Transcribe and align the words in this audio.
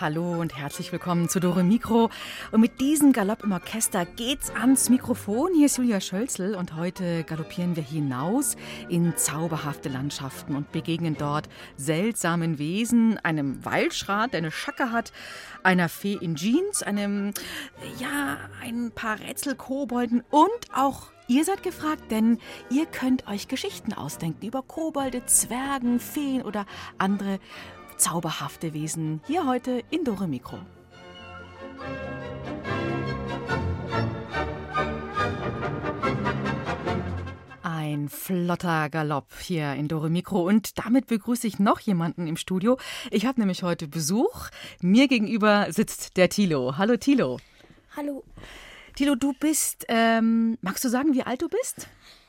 Hallo 0.00 0.40
und 0.40 0.56
herzlich 0.56 0.92
willkommen 0.92 1.28
zu 1.28 1.40
Dore 1.40 1.64
Mikro. 1.64 2.08
Und 2.52 2.60
mit 2.60 2.80
diesem 2.80 3.12
Galopp 3.12 3.42
im 3.42 3.50
Orchester 3.50 4.06
geht's 4.06 4.48
ans 4.50 4.90
Mikrofon. 4.90 5.52
Hier 5.56 5.66
ist 5.66 5.78
Julia 5.78 6.00
Schölzel 6.00 6.54
und 6.54 6.76
heute 6.76 7.24
galoppieren 7.24 7.74
wir 7.74 7.82
hinaus 7.82 8.56
in 8.88 9.16
zauberhafte 9.16 9.88
Landschaften 9.88 10.54
und 10.54 10.70
begegnen 10.70 11.16
dort 11.18 11.48
seltsamen 11.76 12.60
Wesen, 12.60 13.18
einem 13.24 13.64
Waldschrat, 13.64 14.34
der 14.34 14.38
eine 14.38 14.52
Schacke 14.52 14.92
hat, 14.92 15.12
einer 15.64 15.88
Fee 15.88 16.16
in 16.20 16.36
Jeans, 16.36 16.84
einem, 16.84 17.32
ja, 17.98 18.36
ein 18.62 18.92
paar 18.94 19.18
Rätselkobolden 19.18 20.22
und 20.30 20.48
auch 20.72 21.08
Ihr 21.30 21.44
seid 21.44 21.62
gefragt, 21.62 22.10
denn 22.10 22.38
ihr 22.70 22.86
könnt 22.86 23.28
euch 23.28 23.48
Geschichten 23.48 23.92
ausdenken 23.92 24.46
über 24.46 24.62
Kobolde, 24.62 25.26
Zwergen, 25.26 26.00
Feen 26.00 26.40
oder 26.40 26.64
andere 26.96 27.38
zauberhafte 27.98 28.72
Wesen 28.72 29.20
hier 29.26 29.46
heute 29.46 29.82
in 29.90 30.04
Dore 30.04 30.28
Mikro. 30.28 30.58
Ein 37.62 38.08
flotter 38.08 38.88
Galopp 38.88 39.32
hier 39.40 39.74
in 39.74 39.88
Dore 39.88 40.10
Mikro 40.10 40.46
und 40.46 40.78
damit 40.78 41.06
begrüße 41.08 41.46
ich 41.46 41.58
noch 41.58 41.80
jemanden 41.80 42.26
im 42.26 42.36
Studio. 42.36 42.78
Ich 43.10 43.26
habe 43.26 43.40
nämlich 43.40 43.62
heute 43.62 43.88
Besuch. 43.88 44.48
Mir 44.80 45.08
gegenüber 45.08 45.66
sitzt 45.70 46.16
der 46.16 46.28
Tilo. 46.28 46.78
Hallo 46.78 46.96
Tilo. 46.96 47.38
Hallo, 47.96 48.22
Tilo, 48.94 49.14
du 49.14 49.32
bist, 49.32 49.86
ähm, 49.88 50.58
magst 50.60 50.84
du 50.84 50.88
sagen, 50.88 51.14
wie 51.14 51.22
alt 51.22 51.42
du 51.42 51.48
bist? 51.48 51.88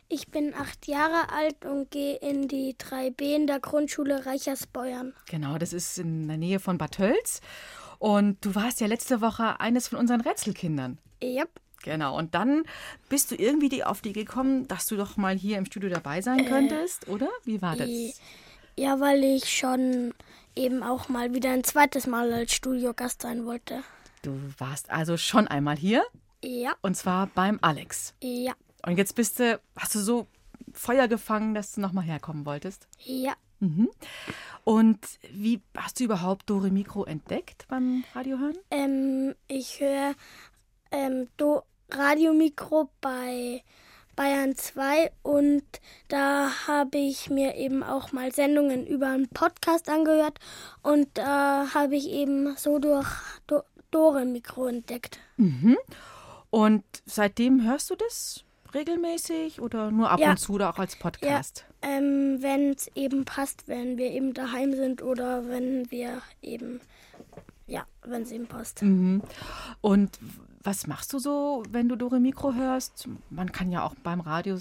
Ich 0.09 0.27
bin 0.29 0.53
acht 0.55 0.87
Jahre 0.87 1.31
alt 1.31 1.63
und 1.65 1.91
gehe 1.91 2.15
in 2.17 2.47
die 2.47 2.75
3b 2.77 3.21
in 3.35 3.47
der 3.47 3.59
Grundschule 3.59 4.25
Reichersbeuern. 4.25 5.13
Genau, 5.29 5.57
das 5.57 5.71
ist 5.73 5.97
in 5.99 6.27
der 6.27 6.37
Nähe 6.37 6.59
von 6.59 6.77
Bad 6.77 6.93
Tölz. 6.95 7.41
Und 7.99 8.43
du 8.45 8.55
warst 8.55 8.81
ja 8.81 8.87
letzte 8.87 9.21
Woche 9.21 9.59
eines 9.59 9.87
von 9.89 9.99
unseren 9.99 10.21
Rätselkindern. 10.21 10.97
Ja, 11.21 11.45
Genau, 11.81 12.17
und 12.17 12.35
dann 12.35 12.63
bist 13.07 13.31
du 13.31 13.35
irgendwie 13.35 13.69
die- 13.69 13.85
auf 13.85 14.01
die 14.01 14.11
gekommen, 14.11 14.67
dass 14.67 14.87
du 14.87 14.97
doch 14.97 15.15
mal 15.15 15.37
hier 15.37 15.57
im 15.57 15.65
Studio 15.65 15.89
dabei 15.89 16.21
sein 16.21 16.45
könntest, 16.45 17.07
oder? 17.07 17.29
Wie 17.45 17.61
war 17.61 17.77
das? 17.77 17.87
äh, 17.87 18.11
ja, 18.77 18.99
weil 18.99 19.23
ich 19.23 19.45
schon 19.49 20.13
eben 20.57 20.83
auch 20.83 21.07
mal 21.07 21.33
wieder 21.33 21.51
ein 21.51 21.63
zweites 21.63 22.05
Mal 22.05 22.33
als 22.33 22.51
Studiogast 22.53 23.21
sein 23.21 23.45
wollte. 23.45 23.81
Du 24.23 24.37
warst 24.57 24.89
also 24.89 25.15
schon 25.15 25.47
einmal 25.47 25.77
hier, 25.77 26.03
Ja, 26.43 26.73
und 26.81 26.97
zwar 26.97 27.27
beim 27.27 27.59
Alex. 27.61 28.13
ja, 28.21 28.51
Und 28.85 28.97
jetzt 28.97 29.15
bist 29.15 29.39
du, 29.39 29.59
hast 29.75 29.95
du 29.95 29.99
so 29.99 30.27
Feuer 30.73 31.07
gefangen, 31.07 31.53
dass 31.53 31.73
du 31.73 31.81
nochmal 31.81 32.05
herkommen 32.05 32.45
wolltest. 32.45 32.87
ja. 33.03 33.33
Und 34.63 34.99
wie 35.33 35.61
hast 35.75 35.99
du 35.99 36.05
überhaupt 36.05 36.49
Dore 36.49 36.69
Mikro 36.69 37.03
entdeckt 37.03 37.65
beim 37.67 38.05
Radiohören? 38.15 38.57
Ähm, 38.71 39.35
ich 39.47 39.81
höre 39.81 40.13
ähm, 40.91 41.27
Do 41.35 41.63
Radiomikro 41.91 42.89
bei 43.01 43.63
Bayern 44.15 44.55
2 44.55 45.11
und 45.23 45.63
da 46.07 46.67
habe 46.67 46.97
ich 46.97 47.29
mir 47.29 47.55
eben 47.55 47.83
auch 47.83 48.11
mal 48.11 48.31
Sendungen 48.31 48.85
über 48.85 49.07
einen 49.07 49.29
Podcast 49.29 49.89
angehört 49.89 50.39
und 50.83 51.07
da 51.15 51.73
habe 51.73 51.95
ich 51.95 52.09
eben 52.09 52.55
so 52.57 52.79
durch 52.79 53.07
Do 53.47 53.63
Dore 53.91 54.23
Mikro 54.25 54.67
entdeckt. 54.67 55.19
Und 56.51 56.83
seitdem 57.05 57.63
hörst 57.63 57.89
du 57.89 57.95
das 57.95 58.43
regelmäßig 58.73 59.61
oder 59.61 59.91
nur 59.91 60.09
ab 60.09 60.19
Ja. 60.19 60.31
und 60.31 60.37
zu 60.37 60.53
oder 60.53 60.69
auch 60.69 60.79
als 60.79 60.95
Podcast? 60.97 61.65
Ähm, 61.81 62.37
wenn 62.41 62.71
es 62.71 62.87
eben 62.95 63.25
passt, 63.25 63.67
wenn 63.67 63.97
wir 63.97 64.11
eben 64.11 64.33
daheim 64.33 64.73
sind 64.73 65.01
oder 65.01 65.47
wenn 65.47 65.89
wir 65.91 66.21
eben, 66.41 66.81
ja, 67.67 67.85
wenn 68.03 68.23
es 68.23 68.31
eben 68.31 68.47
passt. 68.47 68.83
Und 69.81 70.19
was 70.61 70.87
machst 70.87 71.13
du 71.13 71.19
so, 71.19 71.63
wenn 71.69 71.87
du 71.87 71.95
Dore 71.95 72.19
Mikro 72.19 72.53
hörst? 72.53 73.07
Man 73.29 73.51
kann 73.51 73.71
ja 73.71 73.83
auch 73.83 73.95
beim 74.03 74.19
Radio 74.19 74.55
äh, 74.57 74.59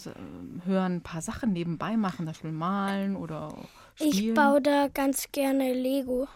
hören 0.64 0.96
ein 0.96 1.02
paar 1.02 1.22
Sachen 1.22 1.52
nebenbei 1.52 1.96
machen, 1.96 2.18
zum 2.18 2.26
Beispiel 2.26 2.52
malen 2.52 3.16
oder 3.16 3.52
spielen. 3.96 4.10
Ich 4.12 4.34
baue 4.34 4.60
da 4.62 4.88
ganz 4.88 5.30
gerne 5.32 5.72
Lego. 5.74 6.28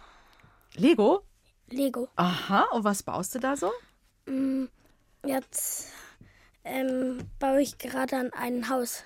Lego? 0.74 1.22
Lego. 1.70 2.08
Aha, 2.16 2.64
und 2.72 2.84
was 2.84 3.02
baust 3.04 3.34
du 3.34 3.38
da 3.38 3.56
so? 3.56 3.70
Jetzt 5.24 5.92
ähm, 6.64 7.18
baue 7.38 7.60
ich 7.62 7.78
gerade 7.78 8.16
an 8.16 8.30
ein 8.32 8.68
Haus. 8.68 9.04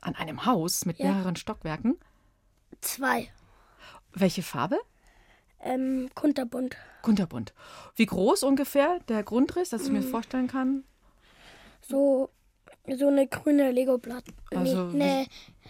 An 0.00 0.14
einem 0.16 0.44
Haus 0.46 0.84
mit 0.84 0.98
Ja. 0.98 1.12
mehreren 1.12 1.36
Stockwerken. 1.36 1.98
Zwei. 2.80 3.28
Welche 4.12 4.42
Farbe? 4.42 4.78
Ähm, 5.60 6.10
kunterbunt. 6.14 6.76
Kunterbunt. 7.02 7.54
Wie 7.96 8.04
groß 8.06 8.42
ungefähr 8.42 9.00
der 9.08 9.22
Grundriss, 9.22 9.70
dass 9.70 9.82
ich 9.82 9.88
Mm. 9.88 9.94
mir 9.94 10.02
vorstellen 10.02 10.46
kann? 10.46 10.84
So, 11.80 12.28
so 12.98 13.08
eine 13.08 13.26
grüne 13.26 13.70
Lego-Platte. 13.70 14.30
Also 14.54 14.84
nee, 14.88 15.26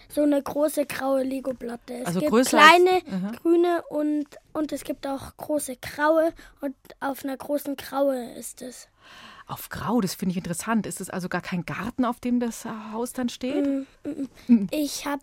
so 0.09 0.23
eine 0.23 0.41
große 0.43 0.85
graue 0.85 1.23
Lego-Platte. 1.23 1.93
Es 2.01 2.07
Also 2.07 2.19
gibt 2.19 2.31
größer 2.31 2.59
als- 2.59 2.67
kleine 2.67 3.01
Aha. 3.25 3.31
grüne 3.41 3.83
und, 3.89 4.25
und 4.51 4.71
es 4.73 4.83
gibt 4.83 5.07
auch 5.07 5.35
große 5.37 5.77
graue 5.77 6.33
und 6.59 6.75
auf 6.99 7.23
einer 7.23 7.37
großen 7.37 7.77
graue 7.77 8.31
ist 8.33 8.61
es. 8.61 8.89
Auf 9.47 9.69
Grau, 9.69 10.01
das 10.01 10.15
finde 10.15 10.31
ich 10.31 10.37
interessant. 10.37 10.87
Ist 10.87 11.01
es 11.01 11.09
also 11.09 11.29
gar 11.29 11.41
kein 11.41 11.65
Garten, 11.65 12.05
auf 12.05 12.19
dem 12.19 12.39
das 12.39 12.65
Haus 12.65 13.13
dann 13.13 13.29
steht? 13.29 13.65
Mm. 13.65 14.67
Ich 14.71 15.05
habe 15.05 15.21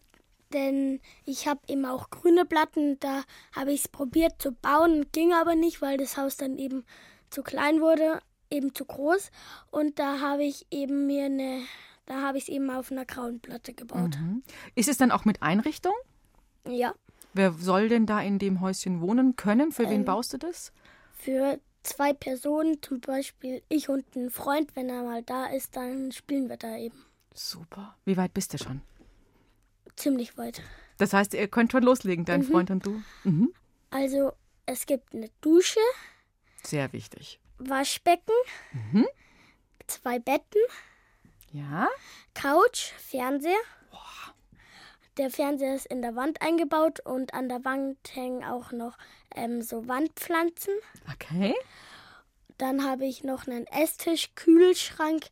denn 0.52 1.00
ich 1.24 1.48
habe 1.48 1.60
eben 1.66 1.86
auch 1.86 2.10
grüne 2.10 2.44
Platten, 2.44 3.00
da 3.00 3.22
habe 3.56 3.72
ich 3.72 3.80
es 3.80 3.88
probiert 3.88 4.40
zu 4.40 4.52
bauen, 4.52 5.06
ging 5.12 5.32
aber 5.32 5.54
nicht, 5.54 5.80
weil 5.80 5.96
das 5.96 6.16
Haus 6.18 6.36
dann 6.36 6.58
eben 6.58 6.84
zu 7.30 7.42
klein 7.42 7.80
wurde, 7.80 8.20
eben 8.50 8.74
zu 8.74 8.84
groß 8.84 9.30
und 9.70 9.98
da 9.98 10.20
habe 10.20 10.44
ich 10.44 10.66
eben 10.70 11.06
mir 11.06 11.24
eine 11.24 11.62
da 12.04 12.20
habe 12.20 12.36
ich 12.36 12.44
es 12.44 12.48
eben 12.50 12.68
auf 12.70 12.92
einer 12.92 13.06
grauen 13.06 13.40
Platte 13.40 13.72
gebaut. 13.72 14.18
Ist 14.74 14.90
es 14.90 14.98
dann 14.98 15.10
auch 15.10 15.24
mit 15.24 15.42
Einrichtung? 15.42 15.94
Ja, 16.68 16.94
Wer 17.34 17.52
soll 17.52 17.88
denn 17.88 18.04
da 18.06 18.20
in 18.20 18.38
dem 18.38 18.60
Häuschen 18.60 19.00
wohnen 19.00 19.36
können? 19.36 19.72
Für 19.72 19.84
Ähm. 19.84 19.90
wen 19.90 20.04
baust 20.04 20.32
du 20.34 20.38
das? 20.38 20.72
für 21.14 21.60
zwei 21.82 22.12
Personen, 22.12 22.82
zum 22.82 23.00
Beispiel 23.00 23.62
ich 23.68 23.88
und 23.88 24.04
ein 24.16 24.30
Freund, 24.30 24.74
wenn 24.76 24.88
er 24.88 25.02
mal 25.02 25.22
da 25.22 25.46
ist, 25.46 25.76
dann 25.76 26.12
spielen 26.12 26.48
wir 26.48 26.56
da 26.56 26.76
eben 26.76 27.04
Super. 27.34 27.96
Wie 28.04 28.16
weit 28.16 28.34
bist 28.34 28.52
du 28.54 28.58
schon? 28.58 28.82
ziemlich 29.96 30.38
weit. 30.38 30.62
Das 30.98 31.12
heißt, 31.12 31.34
ihr 31.34 31.48
könnt 31.48 31.72
schon 31.72 31.82
loslegen, 31.82 32.22
Mhm. 32.22 32.26
dein 32.26 32.42
Freund 32.44 32.70
und 32.70 32.86
du? 32.86 33.02
Mhm. 33.24 33.52
Also 33.90 34.32
es 34.66 34.86
gibt 34.86 35.12
eine 35.14 35.28
Dusche, 35.42 35.80
Sehr 36.62 36.92
wichtig. 36.92 37.38
Waschbecken, 37.58 38.32
zwei 39.86 40.18
Betten, 40.18 40.60
Ja? 41.52 41.88
Couch, 42.34 42.92
Fernseher. 42.98 43.58
Der 45.18 45.30
Fernseher 45.30 45.74
ist 45.74 45.86
in 45.86 46.00
der 46.02 46.16
Wand 46.16 46.40
eingebaut 46.40 47.00
und 47.00 47.34
an 47.34 47.48
der 47.48 47.64
Wand 47.64 47.98
hängen 48.14 48.44
auch 48.44 48.72
noch 48.72 48.96
ähm, 49.34 49.60
so 49.62 49.86
Wandpflanzen. 49.86 50.72
Okay. 51.12 51.54
Dann 52.58 52.84
habe 52.84 53.04
ich 53.04 53.22
noch 53.24 53.46
einen 53.46 53.66
Esstisch, 53.66 54.34
Kühlschrank, 54.34 55.26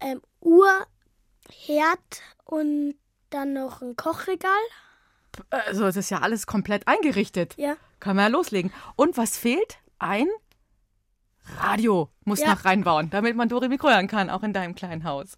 ähm, 0.00 0.22
Uhr, 0.40 0.86
Herd 1.50 2.22
und 2.44 2.94
dann 3.30 3.52
noch 3.52 3.82
ein 3.82 3.96
Kochregal. 3.96 4.50
Also, 5.50 5.86
es 5.86 5.96
ist 5.96 6.10
ja 6.10 6.20
alles 6.20 6.46
komplett 6.46 6.88
eingerichtet. 6.88 7.54
Ja, 7.58 7.76
Kann 8.00 8.16
man 8.16 8.24
ja 8.26 8.28
loslegen. 8.30 8.72
Und 8.96 9.16
was 9.16 9.36
fehlt? 9.36 9.78
Ein 9.98 10.26
Radio 11.58 12.08
muss 12.24 12.40
Ja. 12.40 12.54
noch 12.54 12.64
reinbauen, 12.64 13.10
damit 13.10 13.36
man 13.36 13.48
Dore 13.48 13.68
Mikro 13.68 13.88
hören 13.88 14.08
kann, 14.08 14.30
auch 14.30 14.42
in 14.42 14.52
deinem 14.52 14.74
kleinen 14.74 15.04
Haus. 15.04 15.36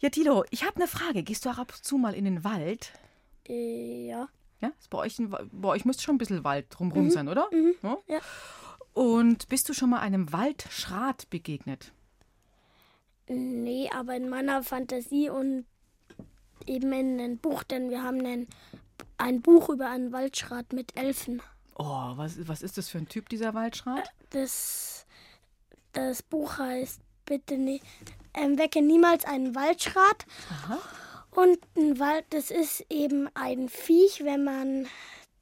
Ja, 0.00 0.10
Tilo, 0.10 0.44
ich 0.50 0.64
habe 0.64 0.76
eine 0.76 0.86
Frage. 0.86 1.22
Gehst 1.22 1.44
du 1.44 1.50
auch 1.50 1.58
ab 1.58 1.72
und 1.74 1.84
zu 1.84 1.98
mal 1.98 2.14
in 2.14 2.24
den 2.24 2.44
Wald? 2.44 2.92
äh, 3.48 4.08
ja. 4.08 4.28
Ja, 4.60 4.72
ist 4.78 4.90
bei 4.90 4.98
euch, 4.98 5.18
ein, 5.18 5.30
bei 5.30 5.68
euch 5.68 5.84
müsste 5.84 6.02
schon 6.02 6.16
ein 6.16 6.18
bisschen 6.18 6.42
Wald 6.42 6.66
drumherum 6.70 7.10
sein, 7.10 7.28
oder? 7.28 7.48
Ja? 7.82 7.98
ja. 8.08 8.18
Und 8.92 9.48
bist 9.48 9.68
du 9.68 9.72
schon 9.72 9.90
mal 9.90 10.00
einem 10.00 10.32
Waldschrat 10.32 11.30
begegnet? 11.30 11.92
Nee, 13.28 13.88
aber 13.94 14.16
in 14.16 14.28
meiner 14.28 14.64
Fantasie 14.64 15.30
und 15.30 15.66
eben 16.66 16.92
in 16.92 17.20
einem 17.20 17.38
Buch, 17.38 17.62
denn 17.62 17.90
wir 17.90 18.02
haben 18.02 18.24
ein, 18.26 18.48
ein 19.16 19.42
Buch 19.42 19.68
über 19.68 19.88
einen 19.90 20.12
Waldschrat 20.12 20.72
mit 20.72 20.96
Elfen. 20.96 21.40
Oh, 21.76 22.16
was, 22.16 22.48
was 22.48 22.62
ist 22.62 22.78
das 22.78 22.88
für 22.88 22.98
ein 22.98 23.08
Typ, 23.08 23.28
dieser 23.28 23.54
Waldschrat? 23.54 24.12
Das, 24.30 25.06
das 25.92 26.24
Buch 26.24 26.58
heißt 26.58 27.00
Bitte 27.28 27.58
nie, 27.58 27.80
ähm, 28.34 28.56
wecke 28.58 28.80
niemals 28.80 29.24
einen 29.26 29.54
Waldschrat. 29.54 30.24
Und 31.30 31.58
ein 31.76 31.98
Wald, 32.00 32.24
das 32.30 32.50
ist 32.50 32.84
eben 32.90 33.28
ein 33.34 33.68
Viech, 33.68 34.24
wenn 34.24 34.44
man 34.44 34.86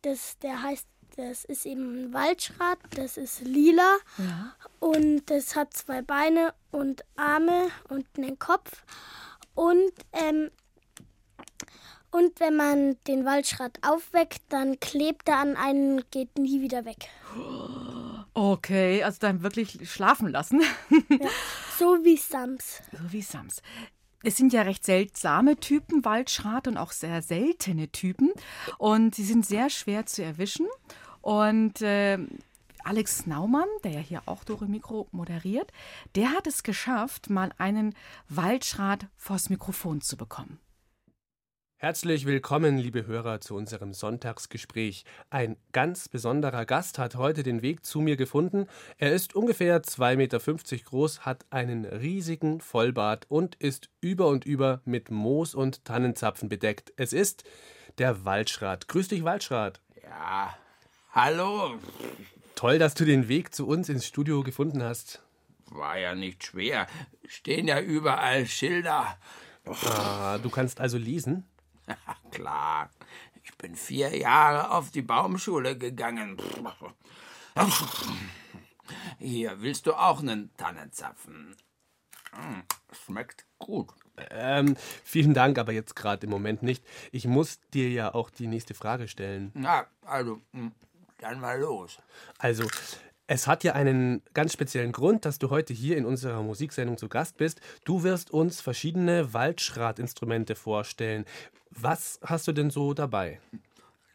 das, 0.03 0.37
der 0.41 0.63
heißt, 0.63 0.87
das 1.17 1.45
ist 1.45 1.65
eben 1.65 2.07
ein 2.09 2.13
Waldschrat, 2.13 2.79
das 2.95 3.17
ist 3.17 3.41
lila 3.41 3.97
Ja. 4.19 4.55
und 4.81 5.25
das 5.31 5.55
hat 5.57 5.73
zwei 5.75 6.03
Beine 6.03 6.53
und 6.73 7.05
Arme 7.17 7.69
und 7.89 8.05
einen 8.19 8.39
Kopf. 8.39 8.83
Und, 9.55 9.93
ähm, 10.13 10.51
und 12.11 12.39
wenn 12.41 12.57
man 12.57 12.97
den 13.07 13.25
Waldschrat 13.25 13.79
aufweckt, 13.83 14.43
dann 14.51 14.79
klebt 14.81 15.29
er 15.29 15.39
an 15.39 15.57
einen 15.57 15.97
und 15.99 16.11
geht 16.11 16.37
nie 16.37 16.61
wieder 16.61 16.85
weg. 16.85 17.09
Okay, 18.37 19.03
also 19.03 19.17
dann 19.19 19.43
wirklich 19.43 19.91
schlafen 19.91 20.29
lassen. 20.29 20.61
So 21.79 21.99
wie 22.05 22.17
Sams. 22.17 22.81
so 22.91 23.13
wie 23.13 23.21
Sams. 23.21 23.63
Es 24.23 24.37
sind 24.37 24.53
ja 24.55 24.63
recht 24.63 24.85
seltsame 24.85 25.57
Typen, 25.57 26.07
Waldschrat, 26.07 26.69
und 26.69 26.79
auch 26.79 26.93
sehr 26.93 27.21
seltene 27.21 27.89
Typen. 27.93 28.33
Und 28.79 29.15
sie 29.15 29.25
sind 29.25 29.45
sehr 29.45 29.69
schwer 29.69 30.07
zu 30.07 30.23
erwischen. 30.23 30.67
Und 31.21 31.83
äh, 31.83 32.19
Alex 32.83 33.27
Naumann, 33.27 33.69
der 33.85 33.93
ja 33.93 34.01
hier 34.01 34.23
auch 34.27 34.45
Dore 34.45 34.67
Mikro 34.67 35.07
moderiert, 35.13 35.71
der 36.15 36.31
hat 36.31 36.47
es 36.47 36.63
geschafft, 36.63 37.31
mal 37.31 37.53
einen 37.59 37.95
Waldschrat 38.29 39.07
vors 39.17 39.51
Mikrofon 39.51 40.01
zu 40.01 40.17
bekommen. 40.17 40.59
Herzlich 41.79 42.25
willkommen, 42.25 42.79
liebe 42.79 43.07
Hörer, 43.07 43.43
zu 43.43 43.55
unserem 43.55 43.93
Sonntagsgespräch. 43.93 45.05
Ein 45.29 45.59
ganz 45.73 46.09
besonderer 46.09 46.65
Gast 46.65 46.99
hat 46.99 47.17
heute 47.17 47.43
den 47.43 47.61
Weg 47.61 47.85
zu 47.85 48.01
mir 48.01 48.17
gefunden. 48.17 48.67
Er 48.97 49.13
ist 49.13 49.37
ungefähr 49.37 49.83
2,50 49.83 50.17
Meter 50.17 50.39
groß, 50.85 51.27
hat 51.27 51.45
einen 51.51 51.85
riesigen 51.85 52.63
Vollbart 52.63 53.27
und 53.29 53.57
ist 53.57 53.91
über 54.01 54.29
und 54.29 54.47
über 54.47 54.81
mit 54.87 55.11
Moos 55.11 55.55
und 55.55 55.85
Tannenzapfen 55.85 56.49
bedeckt. 56.49 56.95
Es 56.97 57.13
ist 57.13 57.45
der 57.99 58.25
Waldschrat. 58.25 58.89
Grüß 58.89 59.09
dich, 59.09 59.23
Waldschrat. 59.25 59.83
Ja, 60.03 60.57
hallo. 61.11 61.79
Toll, 62.55 62.79
dass 62.79 62.95
du 62.95 63.05
den 63.05 63.29
Weg 63.29 63.55
zu 63.55 63.67
uns 63.67 63.91
ins 63.91 64.07
Studio 64.07 64.43
gefunden 64.43 64.83
hast. 64.83 65.23
War 65.67 65.99
ja 65.99 66.15
nicht 66.15 66.43
schwer. 66.43 66.87
Stehen 67.29 67.69
ja 67.69 67.83
überall 67.83 68.47
Schilder. 68.47 69.19
Ah, 69.67 70.39
du 70.39 70.49
kannst 70.49 70.81
also 70.81 70.97
lesen? 70.97 71.45
Klar, 72.31 72.91
ich 73.43 73.55
bin 73.57 73.75
vier 73.77 74.17
Jahre 74.17 74.71
auf 74.71 74.91
die 74.91 75.03
Baumschule 75.03 75.77
gegangen. 75.79 76.37
Hier, 79.19 79.61
willst 79.61 79.87
du 79.87 79.95
auch 79.95 80.21
einen 80.21 80.55
Tannenzapfen? 80.57 81.57
Hm, 82.33 82.63
Schmeckt 83.05 83.47
gut. 83.59 83.93
Ähm, 84.31 84.77
vielen 85.05 85.35
Dank, 85.35 85.59
aber 85.59 85.73
jetzt 85.73 85.95
gerade 85.97 86.27
im 86.27 86.31
Moment 86.31 86.63
nicht. 86.63 86.85
Ich 87.13 87.27
muss 87.27 87.61
dir 87.75 87.91
ja 87.91 88.15
auch 88.15 88.31
die 88.31 88.47
nächste 88.47 88.75
Frage 88.75 89.09
stellen. 89.09 89.51
Na, 89.55 89.87
also, 90.05 90.41
hm, 90.53 90.73
dann 91.19 91.41
mal 91.41 91.61
los. 91.61 91.99
Also, 92.39 92.67
es 93.27 93.47
hat 93.47 93.65
ja 93.65 93.73
einen 93.73 94.23
ganz 94.35 94.53
speziellen 94.53 94.93
Grund, 94.93 95.25
dass 95.25 95.39
du 95.39 95.51
heute 95.51 95.73
hier 95.73 95.97
in 95.97 96.05
unserer 96.07 96.43
Musiksendung 96.43 96.97
zu 96.97 97.09
Gast 97.09 97.37
bist. 97.37 97.61
Du 97.85 98.03
wirst 98.03 98.31
uns 98.31 98.61
verschiedene 98.61 99.33
Waldschratinstrumente 99.33 100.55
vorstellen. 100.55 101.25
Was 101.71 102.21
hast 102.23 102.47
du 102.49 102.53
denn 102.53 102.71
so 102.71 102.95
dabei? 102.95 103.41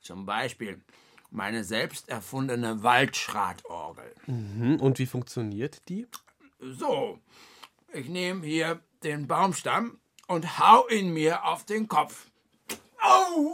Zum 0.02 0.26
Beispiel 0.26 0.82
meine 1.30 1.64
selbst 1.64 2.10
erfundene 2.10 2.84
Waldschratorgel. 2.84 4.14
Hm, 4.26 4.80
Und 4.80 5.00
wie 5.00 5.06
funktioniert 5.06 5.88
die? 5.90 6.08
So, 6.60 7.20
ich 7.94 8.08
nehme 8.10 8.46
hier 8.46 8.80
den 9.04 9.28
Baumstamm 9.28 10.00
und 10.28 10.60
hau 10.60 10.88
ihn 10.90 11.14
mir 11.14 11.46
auf 11.46 11.66
den 11.66 11.88
Kopf. 11.88 12.28
Au! 13.02 13.54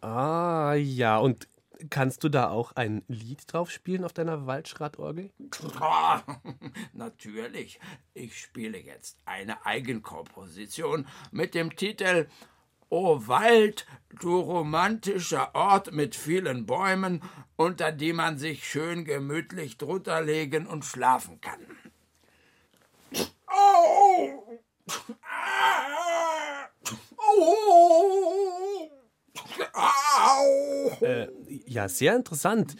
Ah, 0.00 0.74
ja. 0.74 1.18
Und 1.18 1.48
kannst 1.90 2.24
du 2.24 2.28
da 2.28 2.50
auch 2.50 2.72
ein 2.72 3.04
Lied 3.08 3.52
drauf 3.52 3.70
spielen 3.70 4.04
auf 4.04 4.12
deiner 4.12 4.46
Waldschratorgel? 4.46 5.30
Natürlich, 6.92 7.80
ich 8.14 8.38
spiele 8.38 8.78
jetzt 8.78 9.18
eine 9.24 9.64
Eigenkomposition 9.64 11.06
mit 11.30 11.54
dem 11.54 11.76
Titel 11.76 12.28
O 12.90 13.26
Wald, 13.26 13.86
du 14.20 14.40
romantischer 14.40 15.54
Ort 15.54 15.92
mit 15.92 16.16
vielen 16.16 16.64
Bäumen, 16.64 17.22
unter 17.56 17.92
die 17.92 18.14
man 18.14 18.38
sich 18.38 18.66
schön 18.66 19.04
gemütlich 19.04 19.76
drunter 19.76 20.22
legen 20.22 20.66
und 20.66 20.86
schlafen 20.86 21.38
kann. 21.40 21.60
Au! 23.46 24.60
Ah! 25.20 26.68
Au! 27.18 28.57
Au! 29.72 31.04
Äh, 31.04 31.28
ja, 31.66 31.88
sehr 31.88 32.16
interessant. 32.16 32.76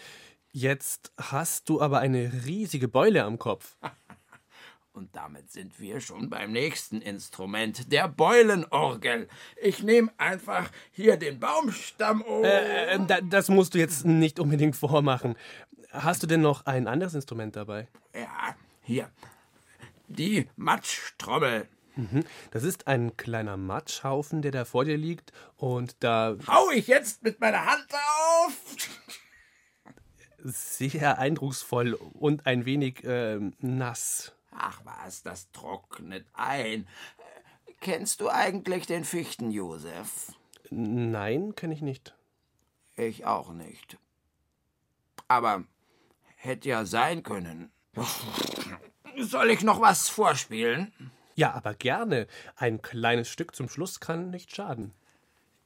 Jetzt 0.53 1.13
hast 1.19 1.69
du 1.69 1.81
aber 1.81 2.01
eine 2.01 2.45
riesige 2.47 2.89
Beule 2.89 3.25
am 3.25 3.39
Kopf. 3.39 3.77
Und 4.93 5.15
damit 5.15 5.53
sind 5.53 5.79
wir 5.79 6.01
schon 6.01 6.29
beim 6.29 6.51
nächsten 6.51 7.01
Instrument, 7.01 7.93
der 7.93 8.09
Beulenorgel. 8.09 9.29
Ich 9.63 9.85
nehme 9.85 10.11
einfach 10.19 10.73
hier 10.91 11.17
den 11.17 11.39
Baumstamm 11.39 12.21
um. 12.23 12.43
Äh, 12.43 12.99
da, 13.07 13.21
das 13.21 13.49
musst 13.49 13.75
du 13.75 13.79
jetzt 13.79 14.05
nicht 14.05 14.41
unbedingt 14.41 14.75
vormachen. 14.75 15.37
Hast 15.93 16.25
du 16.25 16.27
denn 16.27 16.41
noch 16.41 16.67
ein 16.67 16.89
anderes 16.89 17.15
Instrument 17.15 17.55
dabei? 17.55 17.87
ja, 18.13 18.57
hier. 18.83 19.09
Die 20.09 20.49
Matschtrommel. 20.57 21.69
Das 22.51 22.63
ist 22.63 22.87
ein 22.87 23.17
kleiner 23.17 23.57
Matschhaufen, 23.57 24.43
der 24.43 24.53
da 24.53 24.65
vor 24.65 24.85
dir 24.85 24.97
liegt. 24.97 25.33
Und 25.57 25.97
da 26.01 26.37
Hau 26.47 26.71
ich 26.71 26.87
jetzt 26.87 27.23
mit 27.23 27.41
meiner 27.41 27.67
Hand 27.67 27.87
auf? 27.93 28.53
sehr 30.41 31.19
eindrucksvoll 31.19 31.95
und 31.95 32.47
ein 32.47 32.65
wenig 32.65 33.03
ähm, 33.05 33.55
nass. 33.59 34.33
Ach 34.53 34.81
was, 34.85 35.23
das 35.23 35.51
trocknet 35.53 36.27
ein. 36.33 36.83
Äh, 37.67 37.73
Kennst 37.81 38.21
du 38.21 38.29
eigentlich 38.29 38.87
den 38.87 39.05
Fichten, 39.05 39.51
Josef? 39.51 40.33
Nein, 40.71 41.55
kenne 41.55 41.75
ich 41.75 41.83
nicht. 41.83 42.15
Ich 42.97 43.25
auch 43.27 43.53
nicht. 43.53 43.99
Aber 45.29 45.65
hätte 46.37 46.69
ja 46.69 46.85
sein 46.85 47.23
können. 47.23 47.71
Soll 49.19 49.51
ich 49.51 49.63
noch 49.63 49.81
was 49.81 50.09
vorspielen? 50.09 50.93
Ja, 51.39 51.55
aber 51.55 51.75
gerne. 51.75 52.27
Ein 52.57 52.83
kleines 52.83 53.29
Stück 53.29 53.55
zum 53.55 53.69
Schluss 53.69 54.01
kann 54.01 54.31
nicht 54.31 54.57
schaden. 54.57 54.93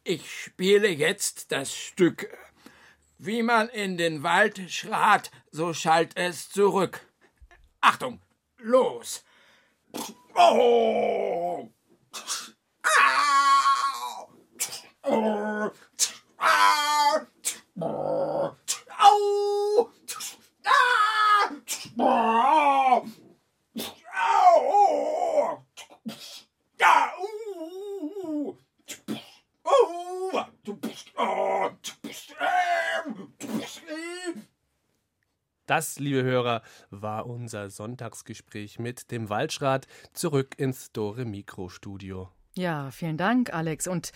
Ich 0.04 0.30
spiele 0.30 0.88
jetzt 0.88 1.50
das 1.50 1.75
Stück. 1.75 2.28
Wie 3.16 3.42
man 3.42 3.70
in 3.70 3.97
den 3.97 4.23
Wald 4.23 4.70
schrat, 4.70 5.30
so 5.50 5.73
schallt 5.73 6.14
es 6.14 6.50
zurück. 6.50 7.06
Achtung, 7.80 8.20
los! 8.58 9.25
Oh! 10.35 11.70
Ja! 26.04 27.12
Uh! 27.21 28.56
Oh! 29.64 30.42
Du 30.64 30.76
bist. 30.76 31.12
Oh! 31.16 31.71
Du 31.82 31.92
bist. 32.02 32.35
ähm, 33.06 33.32
Du 33.38 33.59
bist. 33.59 33.78
äh. 33.88 34.38
Das, 35.66 35.99
liebe 35.99 36.23
Hörer, 36.23 36.62
war 36.90 37.26
unser 37.26 37.71
Sonntagsgespräch 37.71 38.78
mit 38.78 39.11
dem 39.11 39.30
Waldschrat 39.30 39.87
zurück 40.12 40.54
ins 40.59 40.90
Dore 40.92 41.25
Mikro 41.25 41.68
Studio. 41.68 42.30
Ja, 42.54 42.90
vielen 42.90 43.16
Dank, 43.16 43.54
Alex. 43.54 43.87
Und 43.87 44.12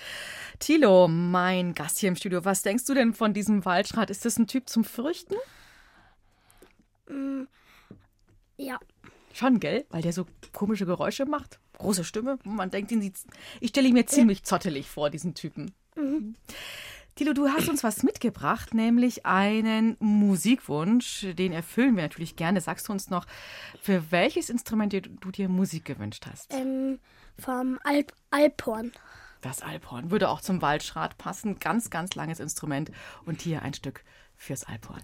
Thilo, 0.59 1.09
mein 1.09 1.73
Gast 1.73 1.99
hier 1.99 2.09
im 2.09 2.17
Studio, 2.17 2.45
was 2.45 2.63
denkst 2.63 2.85
du 2.85 2.95
denn 2.95 3.15
von 3.15 3.33
diesem 3.33 3.65
Waldschrat? 3.65 4.11
Ist 4.11 4.25
das 4.25 4.39
ein 4.39 4.47
Typ 4.47 4.69
zum 4.69 4.85
Fürchten? 4.85 5.37
Ja, 8.59 8.79
Schon, 9.37 9.61
gell? 9.61 9.85
Weil 9.91 10.01
der 10.01 10.15
so 10.15 10.27
komische 10.55 10.87
Geräusche 10.87 11.27
macht. 11.27 11.61
Große 11.79 12.05
Stimme. 12.05 12.39
Man 12.45 12.71
denkt, 12.71 12.91
ihn 12.93 13.03
sieht. 13.03 13.17
Ich 13.61 13.71
stelle 13.71 13.89
ihn 13.89 13.95
mir 13.95 14.07
ziemlich 14.07 14.45
zottelig 14.45 14.89
vor, 14.89 15.11
diesen 15.11 15.35
Typen. 15.35 15.73
Thilo, 17.15 17.33
du 17.33 17.49
hast 17.49 17.69
uns 17.69 17.83
was 17.83 18.03
mitgebracht, 18.03 18.75
nämlich 18.75 19.25
einen 19.25 19.97
Musikwunsch. 20.01 21.27
Den 21.39 21.53
erfüllen 21.53 21.97
wir 21.97 22.03
natürlich 22.03 22.37
gerne. 22.37 22.61
Sagst 22.61 22.89
du 22.89 22.93
uns 22.93 23.09
noch, 23.09 23.27
für 23.81 24.11
welches 24.11 24.51
Instrument 24.51 24.93
du 24.93 25.01
du 25.01 25.31
dir 25.31 25.49
Musik 25.49 25.85
gewünscht 25.87 26.27
hast? 26.31 26.53
ähm, 26.53 26.99
vom 27.39 27.79
Alp 27.85 28.13
Alphorn. 28.31 28.93
Das 29.43 29.63
Alphorn 29.63 30.11
würde 30.11 30.29
auch 30.29 30.41
zum 30.41 30.61
Waldschrat 30.63 31.19
passen. 31.19 31.59
Ganz, 31.59 31.91
ganz 31.91 32.15
langes 32.15 32.41
Instrument. 32.41 32.91
Und 33.25 33.41
hier 33.43 33.63
ein 33.63 33.75
Stück 33.75 34.03
fürs 34.35 34.65
Alphorn. 34.65 35.03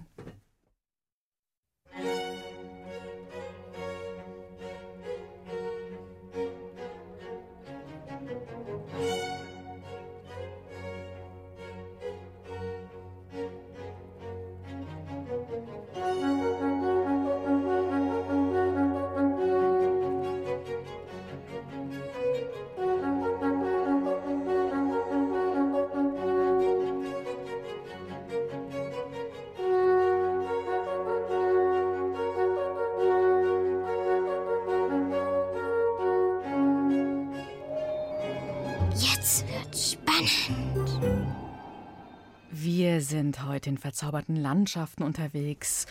Verzauberten 43.93 44.37
Landschaften 44.37 45.03
unterwegs 45.03 45.85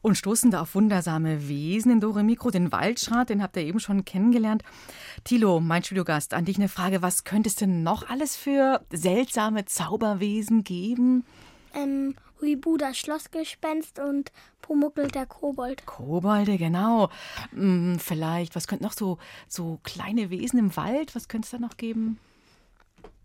und 0.00 0.16
stoßen 0.16 0.52
da 0.52 0.60
auf 0.62 0.76
wundersame 0.76 1.48
Wesen 1.48 1.90
in 1.90 2.00
Dore 2.00 2.22
Mikro, 2.22 2.52
den 2.52 2.70
Waldschrat, 2.70 3.30
den 3.30 3.42
habt 3.42 3.56
ihr 3.56 3.64
eben 3.64 3.80
schon 3.80 4.04
kennengelernt. 4.04 4.62
Tilo, 5.24 5.58
mein 5.58 5.82
Studiogast, 5.82 6.34
an 6.34 6.44
dich 6.44 6.56
eine 6.56 6.68
Frage, 6.68 7.02
was 7.02 7.24
könnte 7.24 7.48
es 7.48 7.56
denn 7.56 7.82
noch 7.82 8.08
alles 8.08 8.36
für 8.36 8.80
seltsame 8.92 9.64
Zauberwesen 9.64 10.62
geben? 10.62 11.24
Ähm, 11.74 12.14
Huibu, 12.40 12.76
das 12.76 12.96
Schlossgespenst 12.96 13.98
und 13.98 14.30
Pumuckel, 14.62 15.08
der 15.08 15.26
Kobold. 15.26 15.84
Kobolde, 15.84 16.58
genau. 16.58 17.10
Hm, 17.50 17.98
vielleicht, 17.98 18.54
was 18.54 18.68
könnten 18.68 18.84
noch 18.84 18.92
so, 18.92 19.18
so 19.48 19.80
kleine 19.82 20.30
Wesen 20.30 20.60
im 20.60 20.76
Wald, 20.76 21.16
was 21.16 21.26
könnte 21.26 21.46
es 21.46 21.50
da 21.50 21.58
noch 21.58 21.76
geben? 21.76 22.20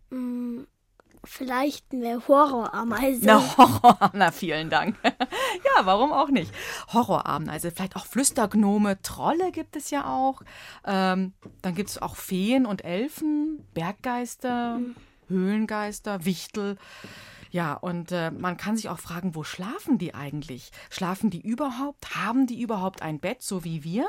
Hm, 0.09 0.65
vielleicht 1.23 1.93
eine 1.93 2.27
Horrorameise. 2.27 3.25
Na, 3.25 3.57
Horror, 3.57 4.11
na, 4.13 4.31
vielen 4.31 4.69
Dank. 4.69 4.97
ja, 5.03 5.85
warum 5.85 6.11
auch 6.11 6.29
nicht? 6.29 6.51
Horrorameise, 6.91 7.71
vielleicht 7.71 7.95
auch 7.95 8.05
Flüstergnome, 8.05 9.01
Trolle 9.01 9.51
gibt 9.51 9.75
es 9.75 9.89
ja 9.89 10.05
auch. 10.05 10.41
Ähm, 10.85 11.33
dann 11.61 11.75
gibt 11.75 11.89
es 11.89 12.01
auch 12.01 12.15
Feen 12.15 12.65
und 12.65 12.83
Elfen, 12.83 13.65
Berggeister, 13.73 14.79
Höhlengeister, 15.27 16.25
Wichtel. 16.25 16.77
Ja, 17.51 17.75
und 17.75 18.11
äh, 18.11 18.31
man 18.31 18.57
kann 18.57 18.75
sich 18.75 18.89
auch 18.89 18.99
fragen, 18.99 19.35
wo 19.35 19.43
schlafen 19.43 19.99
die 19.99 20.15
eigentlich? 20.15 20.71
Schlafen 20.89 21.29
die 21.29 21.41
überhaupt? 21.41 22.15
Haben 22.15 22.47
die 22.47 22.59
überhaupt 22.59 23.03
ein 23.03 23.19
Bett, 23.19 23.43
so 23.43 23.63
wie 23.63 23.83
wir? 23.83 24.07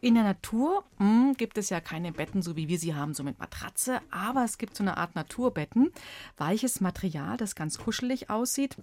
In 0.00 0.14
der 0.14 0.24
Natur 0.24 0.84
hm, 0.98 1.34
gibt 1.36 1.58
es 1.58 1.70
ja 1.70 1.80
keine 1.80 2.12
Betten, 2.12 2.42
so 2.42 2.56
wie 2.56 2.68
wir 2.68 2.78
sie 2.78 2.94
haben, 2.94 3.14
so 3.14 3.22
mit 3.22 3.38
Matratze, 3.38 4.00
aber 4.10 4.44
es 4.44 4.58
gibt 4.58 4.76
so 4.76 4.84
eine 4.84 4.96
Art 4.96 5.14
Naturbetten, 5.14 5.92
weiches 6.36 6.80
Material, 6.80 7.36
das 7.36 7.54
ganz 7.54 7.78
kuschelig 7.78 8.30
aussieht. 8.30 8.76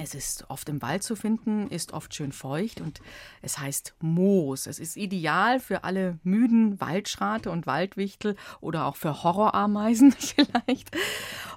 Es 0.00 0.14
ist 0.14 0.50
oft 0.50 0.68
im 0.68 0.82
Wald 0.82 1.02
zu 1.02 1.16
finden, 1.16 1.68
ist 1.68 1.92
oft 1.92 2.14
schön 2.14 2.32
feucht 2.32 2.80
und 2.80 3.00
es 3.42 3.58
heißt 3.58 3.94
Moos. 4.00 4.66
Es 4.66 4.78
ist 4.78 4.96
ideal 4.96 5.60
für 5.60 5.84
alle 5.84 6.18
müden 6.22 6.80
Waldschrate 6.80 7.50
und 7.50 7.66
Waldwichtel 7.66 8.36
oder 8.60 8.86
auch 8.86 8.96
für 8.96 9.22
Horrorameisen 9.22 10.12
vielleicht. 10.18 10.90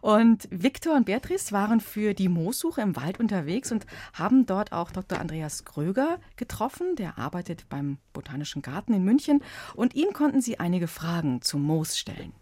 Und 0.02 0.48
Viktor 0.52 0.96
und 0.96 1.06
Beatrice 1.06 1.52
waren 1.52 1.80
für 1.80 2.14
die 2.14 2.30
Moossuche 2.30 2.82
im 2.82 2.96
Wald 2.96 3.20
unterwegs 3.20 3.72
und 3.72 3.86
haben 4.14 4.46
dort 4.46 4.72
auch 4.72 4.92
Dr. 4.92 5.20
Andreas 5.20 5.66
Gröger 5.66 6.20
getroffen. 6.36 6.96
Der 6.96 7.18
arbeitet 7.18 7.68
beim 7.70 7.98
Botanischen 8.14 8.62
Garten 8.62 8.94
in 8.94 9.04
München 9.04 9.44
und 9.76 9.96
ihm 9.96 10.14
konnten 10.14 10.42
sie 10.42 10.60
einige 10.60 10.88
Fragen 10.88 11.42
zum 11.42 11.64
Moos 11.64 11.98
stellen. 11.98 12.34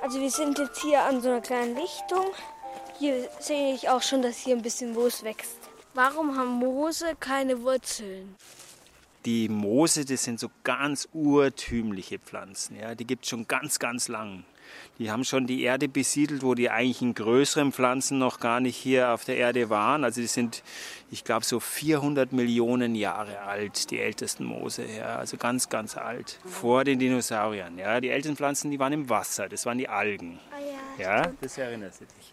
Also 0.00 0.20
wir 0.20 0.30
sind 0.30 0.58
jetzt 0.58 0.80
hier 0.80 1.02
an 1.02 1.20
so 1.20 1.28
einer 1.28 1.40
kleinen 1.40 1.74
Lichtung. 1.74 2.26
Hier 2.98 3.28
sehe 3.38 3.74
ich 3.74 3.88
auch 3.88 4.02
schon, 4.02 4.22
dass 4.22 4.38
hier 4.38 4.56
ein 4.56 4.62
bisschen 4.62 4.92
Moos 4.92 5.22
wächst. 5.22 5.58
Warum 5.94 6.36
haben 6.36 6.58
Moose 6.58 7.14
keine 7.20 7.62
Wurzeln? 7.62 8.34
Die 9.24 9.48
Moose, 9.48 10.04
das 10.04 10.24
sind 10.24 10.40
so 10.40 10.50
ganz 10.64 11.08
urtümliche 11.12 12.18
Pflanzen. 12.18 12.76
Ja? 12.76 12.96
Die 12.96 13.04
gibt 13.04 13.24
es 13.24 13.30
schon 13.30 13.46
ganz, 13.46 13.78
ganz 13.78 14.08
lang. 14.08 14.44
Die 14.98 15.12
haben 15.12 15.24
schon 15.24 15.46
die 15.46 15.62
Erde 15.62 15.88
besiedelt, 15.88 16.42
wo 16.42 16.54
die 16.54 16.70
eigentlichen 16.70 17.14
größeren 17.14 17.72
Pflanzen 17.72 18.18
noch 18.18 18.40
gar 18.40 18.58
nicht 18.58 18.76
hier 18.76 19.12
auf 19.12 19.24
der 19.24 19.36
Erde 19.36 19.70
waren. 19.70 20.02
Also 20.02 20.20
die 20.20 20.26
sind, 20.26 20.64
ich 21.10 21.22
glaube, 21.22 21.44
so 21.44 21.60
400 21.60 22.32
Millionen 22.32 22.96
Jahre 22.96 23.42
alt, 23.42 23.92
die 23.92 24.00
ältesten 24.00 24.44
Moose. 24.44 24.84
Ja? 24.84 25.16
Also 25.16 25.36
ganz, 25.36 25.68
ganz 25.68 25.96
alt. 25.96 26.40
Vor 26.44 26.82
den 26.82 26.98
Dinosauriern. 26.98 27.78
Ja? 27.78 28.00
Die 28.00 28.10
ältesten 28.10 28.36
Pflanzen, 28.36 28.72
die 28.72 28.78
waren 28.80 28.92
im 28.92 29.08
Wasser. 29.08 29.48
Das 29.48 29.66
waren 29.66 29.78
die 29.78 29.88
Algen. 29.88 30.40
Ja, 30.98 31.30
das 31.40 31.56
erinnerst 31.56 32.00
du 32.00 32.04
dich. 32.06 32.32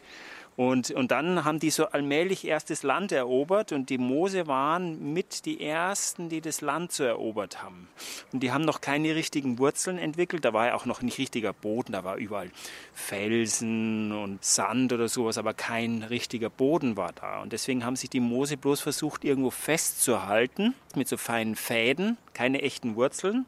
Und, 0.57 0.91
und 0.91 1.12
dann 1.12 1.43
haben 1.43 1.59
die 1.59 1.69
so 1.69 1.88
allmählich 1.88 2.47
erst 2.47 2.69
das 2.69 2.83
Land 2.83 3.12
erobert 3.12 3.74
und 3.74 3.89
die 3.89 3.97
Moose 3.97 4.47
waren 4.47 5.12
mit 5.12 5.45
die 5.45 5.62
ersten, 5.62 6.29
die 6.29 6.39
das 6.39 6.62
Land 6.62 6.93
so 6.93 7.03
erobert 7.03 7.62
haben. 7.62 7.89
Und 8.31 8.41
die 8.41 8.53
haben 8.53 8.63
noch 8.63 8.79
keine 8.79 9.15
richtigen 9.15 9.59
Wurzeln 9.59 9.97
entwickelt, 9.97 10.45
da 10.45 10.53
war 10.53 10.67
ja 10.67 10.75
auch 10.75 10.85
noch 10.85 11.01
nicht 11.01 11.17
richtiger 11.17 11.51
Boden, 11.51 11.91
da 11.91 12.05
war 12.05 12.15
überall 12.15 12.51
Felsen 12.93 14.13
und 14.13 14.45
Sand 14.45 14.93
oder 14.93 15.09
sowas, 15.09 15.38
aber 15.38 15.53
kein 15.53 16.03
richtiger 16.03 16.50
Boden 16.50 16.95
war 16.95 17.12
da. 17.12 17.41
Und 17.41 17.51
deswegen 17.51 17.83
haben 17.83 17.97
sich 17.97 18.09
die 18.09 18.21
Moose 18.21 18.55
bloß 18.55 18.79
versucht, 18.79 19.25
irgendwo 19.25 19.50
festzuhalten 19.50 20.74
mit 20.95 21.09
so 21.09 21.17
feinen 21.17 21.57
Fäden, 21.57 22.17
keine 22.33 22.62
echten 22.62 22.95
Wurzeln 22.95 23.45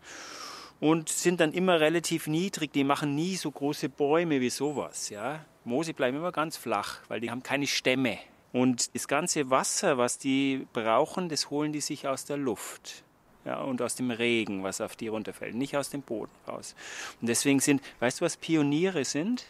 und 0.82 1.08
sind 1.08 1.40
dann 1.40 1.54
immer 1.54 1.80
relativ 1.80 2.28
niedrig. 2.28 2.74
Die 2.74 2.84
machen 2.84 3.16
nie 3.16 3.36
so 3.38 3.50
große 3.50 3.88
Bäume 3.88 4.42
wie 4.42 4.50
sowas. 4.50 5.10
Ja? 5.10 5.46
Moose 5.68 5.94
bleiben 5.94 6.18
immer 6.18 6.32
ganz 6.32 6.58
flach, 6.58 7.00
weil 7.08 7.20
die 7.20 7.30
haben 7.30 7.44
keine 7.44 7.68
Stämme. 7.68 8.18
Und 8.54 8.96
das 8.96 9.08
ganze 9.08 9.50
Wasser, 9.50 9.98
was 9.98 10.18
die 10.18 10.66
brauchen, 10.74 11.30
das 11.30 11.50
holen 11.50 11.74
die 11.74 11.82
sich 11.82 12.08
aus 12.08 12.26
der 12.26 12.38
Luft. 12.38 13.04
Ja, 13.46 13.62
und 13.62 13.82
aus 13.82 13.96
dem 13.96 14.12
Regen, 14.12 14.64
was 14.64 14.82
auf 14.82 14.96
die 14.96 15.08
runterfällt, 15.08 15.56
nicht 15.56 15.78
aus 15.78 15.90
dem 15.90 16.02
Boden 16.02 16.32
raus. 16.48 16.76
Und 17.22 17.28
deswegen 17.28 17.60
sind, 17.60 17.82
weißt 18.00 18.20
du, 18.20 18.26
was 18.26 18.36
Pioniere 18.36 19.06
sind? 19.06 19.46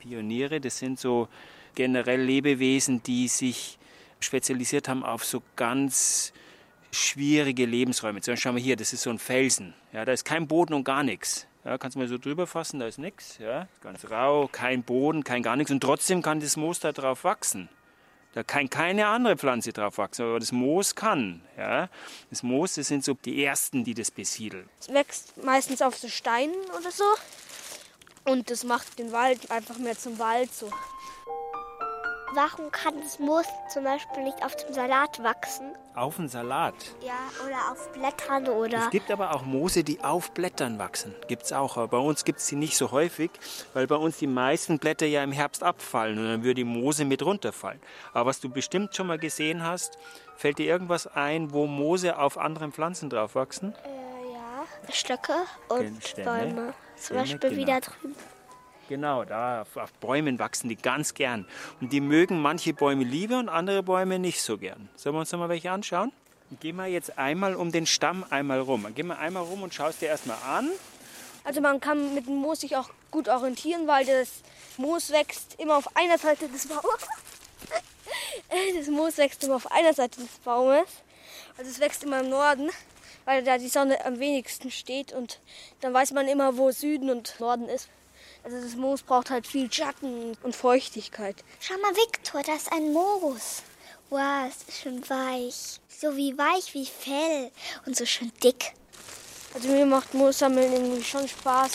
Pioniere, 0.00 0.60
das 0.60 0.78
sind 0.78 0.98
so 0.98 1.28
generell 1.74 2.22
Lebewesen, 2.22 3.02
die 3.02 3.28
sich 3.28 3.78
spezialisiert 4.18 4.88
haben 4.88 5.04
auf 5.04 5.24
so 5.24 5.42
ganz 5.56 6.32
schwierige 6.92 7.66
Lebensräume. 7.66 8.20
Zum 8.20 8.32
Beispiel 8.32 8.42
schauen 8.42 8.56
wir 8.56 8.62
hier, 8.62 8.76
das 8.76 8.92
ist 8.92 9.02
so 9.02 9.10
ein 9.10 9.18
Felsen. 9.18 9.74
Ja, 9.92 10.04
da 10.04 10.12
ist 10.12 10.24
kein 10.24 10.48
Boden 10.48 10.74
und 10.74 10.84
gar 10.84 11.02
nichts. 11.02 11.46
Ja, 11.64 11.76
kannst 11.76 11.94
du 11.94 11.98
mal 11.98 12.08
so 12.08 12.16
drüber 12.16 12.46
fassen, 12.46 12.80
da 12.80 12.86
ist 12.86 12.98
nichts. 12.98 13.38
Ja, 13.38 13.68
ganz 13.82 14.10
rau, 14.10 14.48
kein 14.50 14.82
Boden, 14.82 15.24
kein 15.24 15.42
gar 15.42 15.56
nichts. 15.56 15.70
Und 15.70 15.80
trotzdem 15.80 16.22
kann 16.22 16.40
das 16.40 16.56
Moos 16.56 16.80
da 16.80 16.92
drauf 16.92 17.24
wachsen. 17.24 17.68
Da 18.32 18.44
kann 18.44 18.70
keine 18.70 19.08
andere 19.08 19.36
Pflanze 19.36 19.72
drauf 19.72 19.98
wachsen, 19.98 20.22
aber 20.22 20.38
das 20.38 20.52
Moos 20.52 20.94
kann. 20.94 21.42
Ja. 21.58 21.88
Das 22.30 22.42
Moos, 22.42 22.74
das 22.74 22.88
sind 22.88 23.04
so 23.04 23.14
die 23.14 23.44
ersten, 23.44 23.84
die 23.84 23.92
das 23.92 24.10
besiedeln. 24.10 24.68
Es 24.78 24.88
wächst 24.88 25.42
meistens 25.42 25.82
auf 25.82 25.96
so 25.96 26.08
Steinen 26.08 26.54
oder 26.78 26.90
so. 26.90 27.04
Und 28.24 28.50
das 28.50 28.64
macht 28.64 28.98
den 28.98 29.12
Wald 29.12 29.50
einfach 29.50 29.78
mehr 29.78 29.98
zum 29.98 30.18
Wald 30.18 30.52
so. 30.54 30.70
Warum 32.32 32.70
kann 32.70 32.94
das 33.00 33.18
Moos 33.18 33.44
zum 33.72 33.82
Beispiel 33.82 34.22
nicht 34.22 34.44
auf 34.44 34.54
dem 34.54 34.72
Salat 34.72 35.20
wachsen? 35.22 35.72
Auf 35.96 36.14
den 36.16 36.28
Salat. 36.28 36.74
Ja, 37.04 37.18
oder 37.44 37.72
auf 37.72 37.92
Blättern 37.92 38.48
oder. 38.48 38.84
Es 38.84 38.90
gibt 38.90 39.10
aber 39.10 39.34
auch 39.34 39.42
Moose, 39.42 39.82
die 39.82 40.00
auf 40.04 40.30
Blättern 40.30 40.78
wachsen. 40.78 41.12
Gibt 41.26 41.42
es 41.42 41.52
auch. 41.52 41.76
Aber 41.76 41.88
bei 41.88 41.98
uns 41.98 42.24
gibt 42.24 42.38
es 42.38 42.46
sie 42.46 42.54
nicht 42.54 42.76
so 42.76 42.92
häufig, 42.92 43.32
weil 43.74 43.88
bei 43.88 43.96
uns 43.96 44.18
die 44.18 44.28
meisten 44.28 44.78
Blätter 44.78 45.06
ja 45.06 45.24
im 45.24 45.32
Herbst 45.32 45.64
abfallen 45.64 46.18
und 46.18 46.24
dann 46.24 46.42
würde 46.44 46.54
die 46.54 46.64
Moose 46.64 47.04
mit 47.04 47.24
runterfallen. 47.24 47.80
Aber 48.12 48.30
was 48.30 48.38
du 48.38 48.48
bestimmt 48.48 48.94
schon 48.94 49.08
mal 49.08 49.18
gesehen 49.18 49.64
hast, 49.64 49.98
fällt 50.36 50.58
dir 50.58 50.66
irgendwas 50.66 51.08
ein, 51.08 51.52
wo 51.52 51.66
Moose 51.66 52.16
auf 52.16 52.38
anderen 52.38 52.70
Pflanzen 52.70 53.10
drauf 53.10 53.34
wachsen? 53.34 53.74
Äh, 53.84 54.32
ja, 54.34 54.92
Stöcke 54.92 55.34
und 55.68 56.06
Stämme. 56.06 56.30
Bäume. 56.30 56.74
Zum 56.94 57.04
Stämme, 57.04 57.20
Beispiel 57.20 57.50
genau. 57.50 57.62
wieder 57.62 57.80
drüben. 57.80 58.14
Genau, 58.90 59.24
da 59.24 59.62
auf, 59.62 59.92
Bäumen 60.00 60.40
wachsen 60.40 60.68
die 60.68 60.74
ganz 60.74 61.14
gern. 61.14 61.46
Und 61.80 61.92
die 61.92 62.00
mögen 62.00 62.42
manche 62.42 62.74
Bäume 62.74 63.04
lieber 63.04 63.38
und 63.38 63.48
andere 63.48 63.84
Bäume 63.84 64.18
nicht 64.18 64.42
so 64.42 64.58
gern. 64.58 64.88
Sollen 64.96 65.14
wir 65.14 65.20
uns 65.20 65.30
noch 65.30 65.38
mal 65.38 65.48
welche 65.48 65.70
anschauen? 65.70 66.10
Geh 66.58 66.72
mal 66.72 66.88
jetzt 66.88 67.16
einmal 67.16 67.54
um 67.54 67.70
den 67.70 67.86
Stamm 67.86 68.24
einmal 68.30 68.58
rum. 68.58 68.84
Geh 68.96 69.04
mal 69.04 69.18
einmal 69.18 69.44
rum 69.44 69.62
und 69.62 69.72
schaust 69.72 70.02
dir 70.02 70.06
erstmal 70.06 70.38
an. 70.44 70.68
Also 71.44 71.60
man 71.60 71.78
kann 71.78 72.16
mit 72.16 72.26
dem 72.26 72.38
Moos 72.38 72.62
sich 72.62 72.76
auch 72.76 72.90
gut 73.12 73.28
orientieren, 73.28 73.86
weil 73.86 74.04
das 74.04 74.42
Moos 74.76 75.12
wächst 75.12 75.60
immer 75.60 75.76
auf 75.76 75.96
einer 75.96 76.18
Seite 76.18 76.48
des 76.48 76.66
Baumes. 76.66 76.82
Das 78.76 78.88
Moos 78.88 79.18
wächst 79.18 79.44
immer 79.44 79.54
auf 79.54 79.70
einer 79.70 79.94
Seite 79.94 80.20
des 80.20 80.38
Baumes. 80.44 80.88
Also 81.56 81.70
es 81.70 81.78
wächst 81.78 82.02
immer 82.02 82.20
im 82.20 82.28
Norden, 82.28 82.70
weil 83.24 83.44
da 83.44 83.56
die 83.56 83.68
Sonne 83.68 84.04
am 84.04 84.18
wenigsten 84.18 84.72
steht 84.72 85.12
und 85.12 85.38
dann 85.80 85.94
weiß 85.94 86.10
man 86.10 86.26
immer, 86.26 86.56
wo 86.56 86.72
Süden 86.72 87.08
und 87.08 87.38
Norden 87.38 87.68
ist. 87.68 87.88
Also 88.42 88.60
das 88.60 88.74
Moos 88.76 89.02
braucht 89.02 89.30
halt 89.30 89.46
viel 89.46 89.70
Schatten 89.72 90.36
und 90.42 90.56
Feuchtigkeit. 90.56 91.36
Schau 91.60 91.74
mal, 91.74 91.94
Viktor, 91.94 92.42
da 92.42 92.54
ist 92.54 92.72
ein 92.72 92.92
Moos. 92.92 93.62
Wow, 94.08 94.48
es 94.48 94.68
ist 94.68 94.82
schon 94.82 95.08
weich. 95.08 95.80
So 95.88 96.16
wie 96.16 96.36
weich 96.36 96.72
wie 96.74 96.86
Fell 96.86 97.50
und 97.86 97.96
so 97.96 98.06
schön 98.06 98.32
dick. 98.42 98.72
Also 99.54 99.68
mir 99.68 99.84
macht 99.84 100.14
Moossammeln 100.14 100.72
irgendwie 100.72 101.02
schon 101.02 101.28
Spaß, 101.28 101.72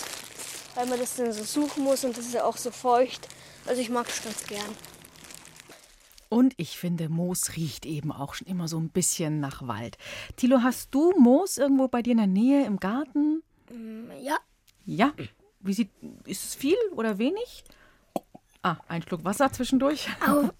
weil 0.76 0.88
man 0.88 1.00
das 1.00 1.16
dann 1.16 1.32
so 1.32 1.44
suchen 1.44 1.84
muss 1.84 2.04
und 2.04 2.18
das 2.18 2.26
ist 2.26 2.34
ja 2.34 2.44
auch 2.44 2.58
so 2.58 2.72
feucht. 2.72 3.28
Also 3.66 3.82
ich 3.82 3.90
mag 3.90 4.08
es 4.10 4.24
ganz 4.24 4.46
gern. 4.46 4.76
Und 6.30 6.54
ich 6.58 6.78
finde, 6.78 7.08
Moos 7.10 7.56
riecht 7.56 7.86
eben 7.86 8.12
auch 8.12 8.34
schon 8.34 8.48
immer 8.48 8.68
so 8.68 8.78
ein 8.78 8.90
bisschen 8.90 9.40
nach 9.40 9.68
Wald. 9.68 9.98
Tilo, 10.36 10.64
hast 10.64 10.94
du 10.94 11.12
Moos 11.18 11.58
irgendwo 11.58 11.88
bei 11.88 12.02
dir 12.02 12.12
in 12.12 12.18
der 12.18 12.28
Nähe 12.28 12.66
im 12.66 12.80
Garten? 12.80 13.44
Ja, 14.22 14.38
Ja. 14.86 15.14
Wie 15.66 15.74
sieht, 15.74 15.90
ist 16.26 16.46
es 16.46 16.54
viel 16.54 16.78
oder 16.96 17.18
wenig? 17.18 17.64
Ah, 18.62 18.78
ein 18.88 19.02
Schluck 19.02 19.24
Wasser 19.26 19.52
zwischendurch. 19.52 20.08
au. 20.26 20.52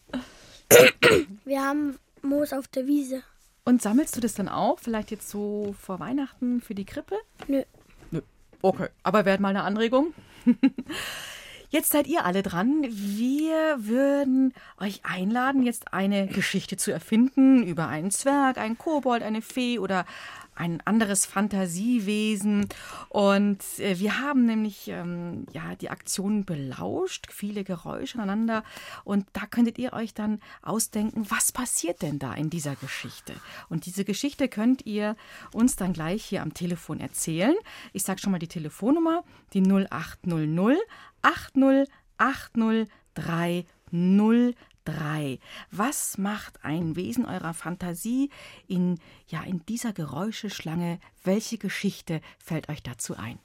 wir 1.46 1.64
haben 1.64 2.00
Moos 2.24 2.54
auf 2.54 2.68
der 2.68 2.88
Wiese. 2.88 3.22
Und 3.66 3.84
sammelst 3.84 4.16
du 4.16 4.22
das 4.22 4.34
dann 4.34 4.50
auch? 4.50 4.80
Vielleicht 4.80 5.12
jetzt 5.12 5.30
so 5.30 5.76
vor 5.80 6.00
Weihnachten 6.00 6.60
für 6.60 6.74
die 6.74 6.86
Krippe? 6.86 7.16
Nö. 7.48 7.64
Nö. 8.10 8.22
Okay, 8.64 8.88
aber 9.04 9.26
wäre 9.26 9.40
mal 9.40 9.50
eine 9.50 9.64
Anregung. 9.64 10.14
Jetzt 11.70 11.92
seid 11.92 12.08
ihr 12.08 12.24
alle 12.26 12.42
dran. 12.42 12.86
Wir 12.88 13.76
würden 13.80 14.54
euch 14.80 15.02
einladen, 15.04 15.64
jetzt 15.64 15.94
eine 15.94 16.28
Geschichte 16.28 16.78
zu 16.78 16.92
erfinden 16.92 17.64
über 17.64 17.88
einen 17.88 18.12
Zwerg, 18.12 18.58
einen 18.58 18.78
Kobold, 18.78 19.24
eine 19.24 19.42
Fee 19.42 19.80
oder 19.80 20.06
ein 20.56 20.82
anderes 20.86 21.26
Fantasiewesen. 21.26 22.68
Und 23.10 23.64
äh, 23.80 24.00
wir 24.00 24.20
haben 24.22 24.46
nämlich 24.46 24.88
ähm, 24.88 25.46
ja 25.54 25.76
die 25.76 25.90
Aktion 25.90 26.46
belauscht, 26.46 27.28
viele 27.32 27.64
Geräusche 27.64 28.18
aneinander. 28.18 28.64
Und 29.04 29.28
da 29.34 29.46
könntet 29.46 29.78
ihr 29.78 29.94
euch 29.94 30.14
dann 30.14 30.40
ausdenken, 30.62 31.26
was 31.30 31.52
passiert 31.52 32.02
denn 32.02 32.20
da 32.20 32.34
in 32.34 32.50
dieser 32.50 32.76
Geschichte? 32.76 33.34
Und 33.70 33.86
diese 33.86 34.06
Geschichte 34.06 34.48
könnt 34.48 34.86
ihr 34.86 35.16
uns 35.54 35.76
dann 35.76 35.94
gleich 35.94 36.24
hier 36.26 36.42
am 36.42 36.54
Telefon 36.54 37.00
erzählen. 37.00 37.56
Ich 37.94 38.04
sage 38.04 38.20
schon 38.20 38.32
mal 38.32 38.40
die 38.40 38.48
Telefonnummer, 38.48 39.24
die 39.54 39.62
0800 39.62 40.78
80 41.22 41.92
80 42.18 42.88
303. 43.16 44.56
3. 44.86 45.40
Was 45.72 46.18
macht 46.18 46.64
ein 46.64 46.96
Wesen 46.96 47.26
eurer 47.26 47.54
Fantasie 47.54 48.30
in, 48.68 49.00
ja, 49.28 49.44
in 49.44 49.66
dieser 49.66 49.94
Geräuscheschlange? 49.94 51.00
Welche 51.24 51.58
Geschichte 51.58 52.22
fällt 52.38 52.70
euch 52.70 52.82
dazu 52.82 53.18
ein? 53.18 53.40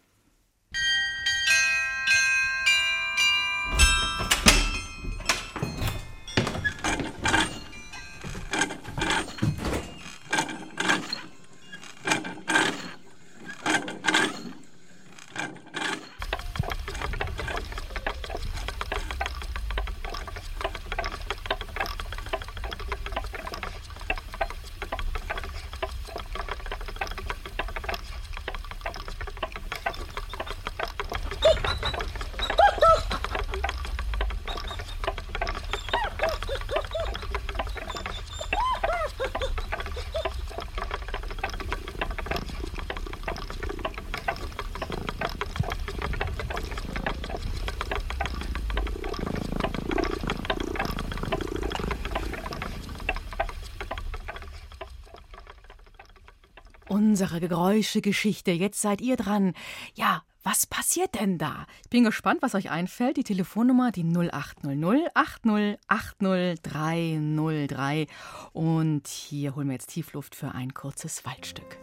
Unsere 57.21 57.41
Geräuschegeschichte. 57.41 58.51
Jetzt 58.51 58.81
seid 58.81 59.03
ihr 59.03 59.17
dran. 59.17 59.53
Ja, 59.95 60.23
was 60.43 60.65
passiert 60.65 61.17
denn 61.17 61.37
da? 61.37 61.67
Ich 61.83 61.91
bin 61.91 62.05
gespannt, 62.05 62.41
was 62.41 62.55
euch 62.55 62.71
einfällt. 62.71 63.19
Die 63.19 63.25
Telefonnummer, 63.25 63.93
die 63.93 64.05
0800 64.05 65.15
80 65.15 65.79
80 65.87 66.63
303. 66.63 68.07
Und 68.55 69.07
hier 69.07 69.55
holen 69.55 69.69
wir 69.69 69.75
jetzt 69.75 69.91
Tiefluft 69.91 70.35
für 70.35 70.53
ein 70.55 70.73
kurzes 70.73 71.27
Waldstück. 71.27 71.80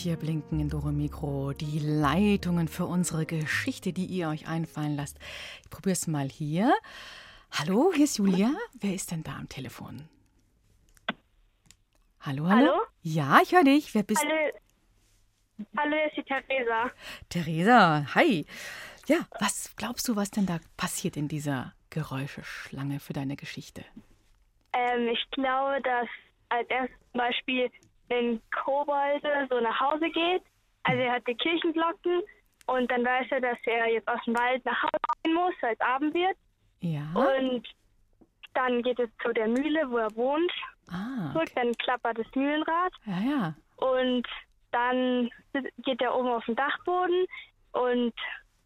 Hier 0.00 0.16
blinken 0.16 0.60
in 0.60 0.68
Dore 0.68 0.92
Mikro 0.92 1.52
die 1.52 1.80
Leitungen 1.80 2.68
für 2.68 2.86
unsere 2.86 3.26
Geschichte, 3.26 3.92
die 3.92 4.06
ihr 4.06 4.28
euch 4.28 4.46
einfallen 4.46 4.96
lasst. 4.96 5.18
Ich 5.62 5.70
probiere 5.70 5.94
es 5.94 6.06
mal 6.06 6.28
hier. 6.28 6.72
Hallo, 7.50 7.92
hier 7.92 8.04
ist 8.04 8.18
Julia. 8.18 8.50
Wer 8.80 8.94
ist 8.94 9.10
denn 9.10 9.22
da 9.24 9.36
am 9.36 9.48
Telefon? 9.48 10.08
Hallo, 12.20 12.46
hallo? 12.46 12.72
Hallo? 12.72 12.80
Ja, 13.02 13.40
ich 13.42 13.52
höre 13.52 13.64
dich. 13.64 13.94
Wer 13.94 14.02
bist 14.04 14.22
du? 14.22 14.28
Hallo, 14.28 14.52
hallo, 15.76 15.96
hier 15.96 16.06
ist 16.06 16.16
die 16.16 16.22
Theresa. 16.22 16.90
Theresa, 17.28 18.14
hi. 18.14 18.46
Ja, 19.06 19.26
was 19.40 19.74
glaubst 19.76 20.06
du, 20.06 20.16
was 20.16 20.30
denn 20.30 20.46
da 20.46 20.60
passiert 20.76 21.16
in 21.16 21.28
dieser 21.28 21.72
Geräuscheschlange 21.90 23.00
für 23.00 23.14
deine 23.14 23.36
Geschichte? 23.36 23.84
Ähm, 24.74 25.08
ich 25.08 25.30
glaube, 25.32 25.80
dass 25.82 26.08
als 26.50 26.68
erstes 26.68 26.98
Beispiel 27.12 27.70
wenn 28.08 28.40
Kobold 28.50 29.22
so 29.50 29.60
nach 29.60 29.80
Hause 29.80 30.10
geht. 30.10 30.42
Also 30.84 31.02
er 31.02 31.12
hat 31.12 31.26
die 31.26 31.34
Kirchenglocken 31.34 32.22
und 32.66 32.90
dann 32.90 33.04
weiß 33.04 33.26
er, 33.30 33.40
dass 33.40 33.58
er 33.64 33.90
jetzt 33.90 34.08
aus 34.08 34.20
dem 34.24 34.36
Wald 34.36 34.64
nach 34.64 34.82
Hause 34.82 34.98
gehen 35.22 35.34
muss, 35.34 35.54
als 35.62 35.78
es 35.78 35.86
Abend 35.86 36.14
wird. 36.14 36.36
Ja. 36.80 37.02
Und 37.14 37.66
dann 38.54 38.82
geht 38.82 38.98
es 38.98 39.10
zu 39.22 39.32
der 39.32 39.48
Mühle, 39.48 39.90
wo 39.90 39.98
er 39.98 40.14
wohnt. 40.16 40.52
Ah, 40.90 41.32
Zurück, 41.32 41.50
dann 41.54 41.72
klappert 41.74 42.18
das 42.18 42.34
Mühlenrad 42.34 42.92
ja, 43.04 43.20
ja. 43.20 43.54
und 43.76 44.26
dann 44.70 45.30
geht 45.78 46.00
er 46.00 46.14
oben 46.14 46.28
auf 46.28 46.44
den 46.46 46.56
Dachboden 46.56 47.26
und 47.72 48.14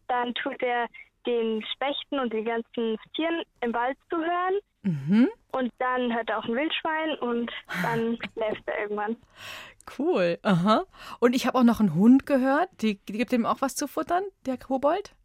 dann 0.07 0.33
tut 0.35 0.61
er 0.61 0.87
den 1.25 1.63
Spechten 1.73 2.19
und 2.19 2.33
den 2.33 2.45
ganzen 2.45 2.97
Tieren 3.15 3.43
im 3.61 3.73
Wald 3.73 3.97
zu 4.09 4.17
hören. 4.17 4.59
Mhm. 4.83 5.29
Und 5.51 5.71
dann 5.79 6.13
hört 6.13 6.29
er 6.29 6.39
auch 6.39 6.45
ein 6.45 6.55
Wildschwein 6.55 7.17
und 7.19 7.51
dann 7.81 8.17
schläft 8.33 8.63
er 8.67 8.79
irgendwann. 8.81 9.15
Cool. 9.97 10.39
Aha. 10.43 10.83
Und 11.19 11.35
ich 11.35 11.47
habe 11.47 11.57
auch 11.57 11.63
noch 11.63 11.79
einen 11.79 11.95
Hund 11.95 12.25
gehört. 12.25 12.69
Die, 12.81 12.99
die 13.05 13.13
gibt 13.13 13.33
ihm 13.33 13.45
auch 13.45 13.61
was 13.61 13.75
zu 13.75 13.87
futtern, 13.87 14.23
der 14.45 14.57
Kobold. 14.57 15.15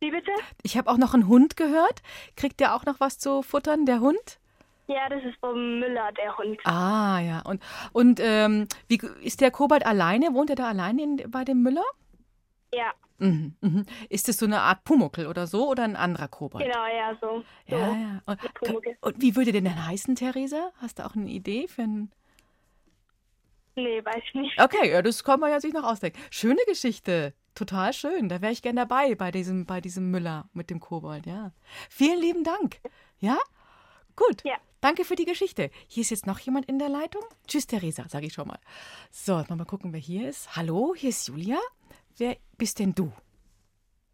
Wie 0.00 0.10
bitte? 0.10 0.30
Ich 0.62 0.78
habe 0.78 0.90
auch 0.90 0.96
noch 0.96 1.14
einen 1.14 1.28
Hund 1.28 1.56
gehört. 1.56 2.02
Kriegt 2.36 2.60
der 2.60 2.74
auch 2.74 2.86
noch 2.86 3.00
was 3.00 3.18
zu 3.18 3.42
futtern, 3.42 3.84
der 3.84 4.00
Hund? 4.00 4.38
Ja, 4.86 5.08
das 5.08 5.22
ist 5.22 5.38
vom 5.38 5.78
Müller, 5.78 6.10
der 6.12 6.36
Hund. 6.36 6.58
Ah, 6.64 7.20
ja. 7.20 7.42
Und, 7.42 7.62
und 7.92 8.18
ähm, 8.20 8.66
wie 8.88 9.00
ist 9.22 9.40
der 9.40 9.50
Kobold 9.50 9.86
alleine? 9.86 10.34
Wohnt 10.34 10.50
er 10.50 10.56
da 10.56 10.68
alleine 10.68 11.02
in, 11.02 11.30
bei 11.30 11.44
dem 11.44 11.62
Müller? 11.62 11.84
Ja, 12.74 12.92
Mhm, 13.20 13.54
mhm. 13.60 13.86
Ist 14.08 14.28
es 14.28 14.38
so 14.38 14.46
eine 14.46 14.62
Art 14.62 14.82
Pumuckel 14.84 15.26
oder 15.26 15.46
so 15.46 15.68
oder 15.68 15.84
ein 15.84 15.94
anderer 15.94 16.28
Kobold? 16.28 16.64
genau, 16.64 16.86
ja, 16.86 17.16
so. 17.20 17.44
so. 17.68 17.76
Ja, 17.76 17.92
ja. 17.92 18.22
Und, 18.24 18.40
und 19.00 19.22
wie 19.22 19.36
würde 19.36 19.52
der 19.52 19.60
denn 19.60 19.86
heißen, 19.86 20.16
Theresa? 20.16 20.70
Hast 20.78 20.98
du 20.98 21.04
auch 21.04 21.14
eine 21.14 21.28
Idee 21.28 21.68
für 21.68 21.82
einen. 21.82 22.10
Nee, 23.76 24.04
weiß 24.04 24.22
ich 24.26 24.34
nicht. 24.34 24.60
Okay, 24.60 24.90
ja, 24.90 25.02
das 25.02 25.22
kann 25.22 25.38
man 25.38 25.50
ja 25.50 25.60
sich 25.60 25.72
noch 25.72 25.84
ausdenken. 25.84 26.18
Schöne 26.30 26.60
Geschichte. 26.66 27.34
Total 27.54 27.92
schön. 27.92 28.28
Da 28.28 28.40
wäre 28.40 28.52
ich 28.52 28.62
gern 28.62 28.76
dabei 28.76 29.14
bei 29.14 29.30
diesem, 29.30 29.66
bei 29.66 29.80
diesem 29.80 30.10
Müller 30.10 30.48
mit 30.52 30.70
dem 30.70 30.80
Kobold, 30.80 31.26
ja. 31.26 31.52
Vielen 31.88 32.20
lieben 32.20 32.42
Dank. 32.42 32.80
Ja? 33.18 33.38
Gut. 34.16 34.42
Ja. 34.44 34.56
Danke 34.80 35.04
für 35.04 35.14
die 35.14 35.26
Geschichte. 35.26 35.70
Hier 35.88 36.00
ist 36.00 36.10
jetzt 36.10 36.26
noch 36.26 36.38
jemand 36.38 36.66
in 36.66 36.78
der 36.78 36.88
Leitung. 36.88 37.22
Tschüss, 37.46 37.66
Theresa, 37.66 38.08
sage 38.08 38.26
ich 38.26 38.32
schon 38.32 38.48
mal. 38.48 38.58
So, 39.10 39.38
jetzt 39.38 39.50
mal 39.50 39.62
gucken, 39.66 39.92
wer 39.92 40.00
hier 40.00 40.28
ist. 40.28 40.56
Hallo, 40.56 40.94
hier 40.96 41.10
ist 41.10 41.28
Julia. 41.28 41.58
Wer 42.18 42.36
bist 42.58 42.78
denn 42.78 42.94
du? 42.94 43.12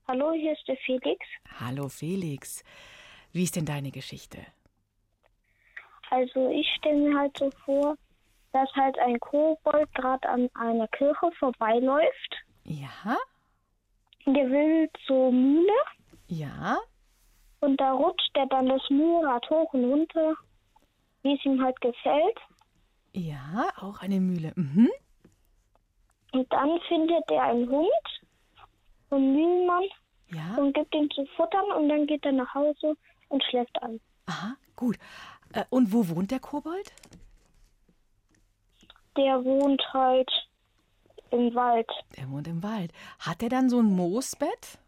Hallo, 0.08 0.32
hier 0.32 0.52
ist 0.52 0.66
der 0.68 0.76
Felix. 0.78 1.24
Hallo, 1.60 1.88
Felix. 1.88 2.62
Wie 3.32 3.42
ist 3.42 3.56
denn 3.56 3.66
deine 3.66 3.90
Geschichte? 3.90 4.38
Also 6.10 6.50
ich 6.50 6.66
stelle 6.78 6.96
mir 7.08 7.18
halt 7.18 7.36
so 7.36 7.50
vor, 7.64 7.96
dass 8.52 8.70
halt 8.74 8.96
ein 9.00 9.18
Kobold 9.18 9.92
gerade 9.94 10.28
an 10.28 10.48
einer 10.54 10.86
Kirche 10.88 11.30
vorbeiläuft. 11.38 12.36
Ja? 12.64 13.16
Der 14.26 14.48
will 14.50 14.88
zur 15.06 15.32
Mühle 15.32 15.72
Ja? 16.28 16.78
und 17.60 17.80
da 17.80 17.92
rutscht 17.92 18.30
er 18.34 18.46
dann 18.46 18.68
das 18.68 18.82
Mühlrad 18.90 19.48
hoch 19.50 19.72
und 19.74 19.84
runter, 19.84 20.34
wie 21.22 21.34
es 21.34 21.44
ihm 21.44 21.60
halt 21.62 21.80
gefällt. 21.80 22.38
Ja, 23.12 23.70
auch 23.80 24.00
eine 24.00 24.20
Mühle. 24.20 24.52
Mhm. 24.56 24.90
Und 26.36 26.52
dann 26.52 26.78
findet 26.86 27.30
er 27.30 27.44
einen 27.44 27.66
Hund, 27.70 27.90
einen 29.10 29.32
Mühlenmann, 29.32 29.84
Ja? 30.30 30.56
und 30.58 30.74
gibt 30.74 30.94
ihm 30.94 31.10
zu 31.10 31.24
futtern 31.34 31.64
und 31.78 31.88
dann 31.88 32.06
geht 32.06 32.24
er 32.26 32.32
nach 32.32 32.52
Hause 32.54 32.94
und 33.30 33.42
schläft 33.44 33.82
ein. 33.82 33.98
Aha, 34.26 34.54
gut. 34.76 34.98
Äh, 35.54 35.64
und 35.70 35.92
wo 35.94 36.06
wohnt 36.10 36.30
der 36.30 36.40
Kobold? 36.40 36.92
Der 39.16 39.42
wohnt 39.44 39.82
halt 39.94 40.30
im 41.30 41.54
Wald. 41.54 41.88
Der 42.18 42.28
wohnt 42.30 42.48
im 42.48 42.62
Wald. 42.62 42.92
Hat 43.18 43.42
er 43.42 43.48
dann 43.48 43.70
so 43.70 43.78
ein 43.80 43.86
Moosbett? 43.96 44.78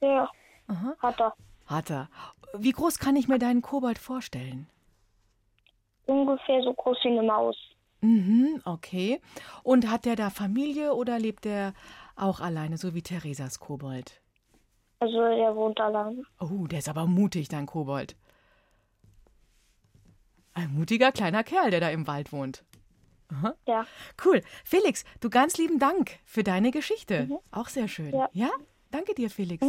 Ja, 0.00 0.30
Aha. 0.68 0.94
hat 1.00 1.20
er. 1.20 1.34
Hat 1.66 1.90
er. 1.90 2.08
Wie 2.54 2.72
groß 2.72 2.98
kann 2.98 3.14
ich 3.16 3.28
mir 3.28 3.38
deinen 3.38 3.60
Kobold 3.60 3.98
vorstellen? 3.98 4.68
Ungefähr 6.06 6.62
so 6.62 6.72
groß 6.72 6.96
wie 7.02 7.08
eine 7.08 7.22
Maus. 7.24 7.56
Mhm, 8.00 8.62
okay. 8.64 9.20
Und 9.62 9.90
hat 9.90 10.04
der 10.04 10.16
da 10.16 10.30
Familie 10.30 10.94
oder 10.94 11.18
lebt 11.18 11.44
der 11.44 11.74
auch 12.16 12.40
alleine, 12.40 12.78
so 12.78 12.94
wie 12.94 13.02
Theresas 13.02 13.58
Kobold? 13.60 14.20
Also 15.00 15.20
er 15.20 15.54
wohnt 15.54 15.80
allein. 15.80 16.24
Oh, 16.40 16.66
der 16.66 16.80
ist 16.80 16.88
aber 16.88 17.06
mutig, 17.06 17.48
dein 17.48 17.66
Kobold. 17.66 18.16
Ein 20.54 20.74
mutiger 20.74 21.12
kleiner 21.12 21.44
Kerl, 21.44 21.70
der 21.70 21.80
da 21.80 21.90
im 21.90 22.06
Wald 22.06 22.32
wohnt. 22.32 22.64
Aha. 23.28 23.54
Ja. 23.66 23.86
Cool. 24.24 24.42
Felix, 24.64 25.04
du 25.20 25.30
ganz 25.30 25.56
lieben 25.58 25.78
Dank 25.78 26.18
für 26.24 26.42
deine 26.42 26.70
Geschichte. 26.70 27.26
Mhm. 27.26 27.38
Auch 27.52 27.68
sehr 27.68 27.86
schön. 27.88 28.12
Ja. 28.32 28.50
Danke 28.90 29.14
dir, 29.14 29.30
Felix. 29.30 29.64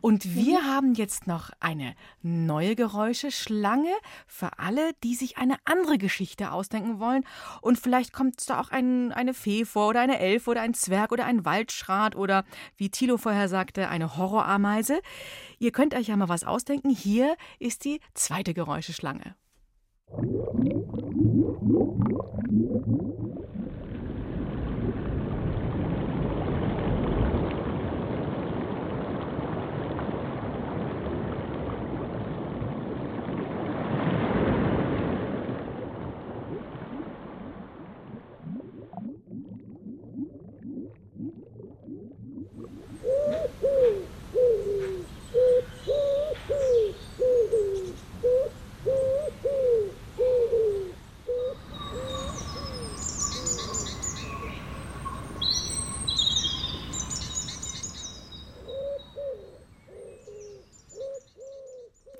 Und 0.00 0.34
wir 0.34 0.64
haben 0.64 0.94
jetzt 0.94 1.26
noch 1.26 1.50
eine 1.60 1.94
neue 2.22 2.76
Geräuscheschlange 2.76 3.92
für 4.26 4.58
alle, 4.58 4.92
die 5.02 5.14
sich 5.14 5.38
eine 5.38 5.56
andere 5.64 5.98
Geschichte 5.98 6.52
ausdenken 6.52 7.00
wollen. 7.00 7.24
Und 7.60 7.78
vielleicht 7.78 8.12
kommt 8.12 8.48
da 8.48 8.60
auch 8.60 8.70
ein, 8.70 9.12
eine 9.12 9.34
Fee 9.34 9.64
vor 9.64 9.88
oder 9.88 10.00
eine 10.00 10.18
Elfe 10.18 10.50
oder 10.50 10.62
ein 10.62 10.74
Zwerg 10.74 11.12
oder 11.12 11.24
ein 11.26 11.44
Waldschrat 11.44 12.16
oder, 12.16 12.44
wie 12.76 12.90
Thilo 12.90 13.16
vorher 13.16 13.48
sagte, 13.48 13.88
eine 13.88 14.16
Horrorameise. 14.16 15.00
Ihr 15.58 15.72
könnt 15.72 15.94
euch 15.94 16.08
ja 16.08 16.16
mal 16.16 16.28
was 16.28 16.44
ausdenken. 16.44 16.90
Hier 16.90 17.36
ist 17.58 17.84
die 17.84 18.00
zweite 18.14 18.54
Geräuscheschlange. 18.54 19.34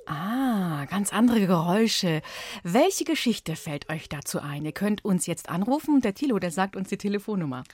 Ah, 0.07 0.87
ganz 0.87 1.10
andere 1.21 1.47
Geräusche. 1.47 2.21
Welche 2.63 3.05
Geschichte 3.05 3.55
fällt 3.55 3.91
euch 3.91 4.09
dazu 4.09 4.41
ein? 4.41 4.65
Ihr 4.65 4.73
könnt 4.73 5.05
uns 5.05 5.27
jetzt 5.27 5.51
anrufen. 5.51 6.01
Der 6.01 6.15
Thilo, 6.15 6.39
der 6.39 6.51
sagt 6.51 6.77
uns 6.77 6.89
die 6.89 6.97
Telefonnummer. 6.97 7.65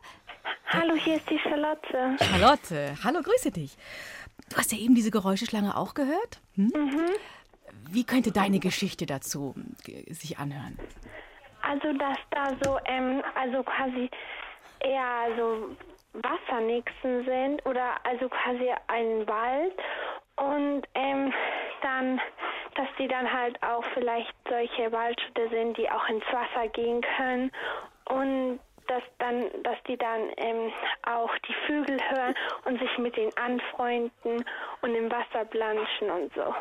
Hallo, 0.67 0.93
hier 0.95 1.15
ist 1.15 1.27
die 1.30 1.39
Charlotte. 1.39 2.17
Charlotte, 2.23 2.95
hallo, 3.04 3.23
grüße 3.23 3.49
dich. 3.49 3.75
Du 4.51 4.57
hast 4.57 4.71
ja 4.73 4.77
eben 4.77 4.95
diese 4.95 5.11
Geräuscheschlange 5.11 5.77
auch 5.77 5.93
gehört. 5.93 6.41
Hm? 6.55 6.71
Wie 7.89 8.03
könnte 8.03 8.31
deine 8.31 8.59
Geschichte 8.59 9.05
dazu 9.05 9.55
äh, 9.87 10.13
sich 10.13 10.37
anhören? 10.37 10.77
Also, 11.61 11.93
dass 11.93 12.17
da 12.31 12.49
so, 12.61 12.77
ähm, 12.85 13.23
also 13.35 13.63
quasi 13.63 14.09
eher 14.81 15.27
so 15.37 15.75
Wassernixen 16.13 17.25
sind 17.25 17.65
oder 17.65 17.95
also 18.03 18.27
quasi 18.27 18.69
ein 18.87 19.25
Wald 19.27 19.77
und 20.35 20.83
ähm, 20.95 21.33
dann, 21.81 22.19
dass 22.75 22.87
die 22.99 23.07
dann 23.07 23.31
halt 23.31 23.61
auch 23.63 23.83
vielleicht 23.93 24.33
solche 24.49 24.91
Waldschritte 24.91 25.49
sind, 25.49 25.77
die 25.77 25.89
auch 25.89 26.07
ins 26.09 26.25
Wasser 26.31 26.67
gehen 26.69 27.01
können 27.17 27.51
und 28.09 28.59
dass 28.91 29.04
dann, 29.19 29.45
dass 29.63 29.77
die 29.88 29.97
dann 29.97 30.21
ähm, 30.38 30.71
auch 31.04 31.32
die 31.47 31.56
Vögel 31.65 31.97
hören 32.10 32.36
und 32.65 32.80
sich 32.80 32.97
mit 32.97 33.15
denen 33.15 33.32
anfreunden 33.38 34.43
und 34.82 34.95
im 34.95 35.10
Wasser 35.10 35.45
planschen 35.45 36.10
und 36.12 36.34
so. 36.34 36.54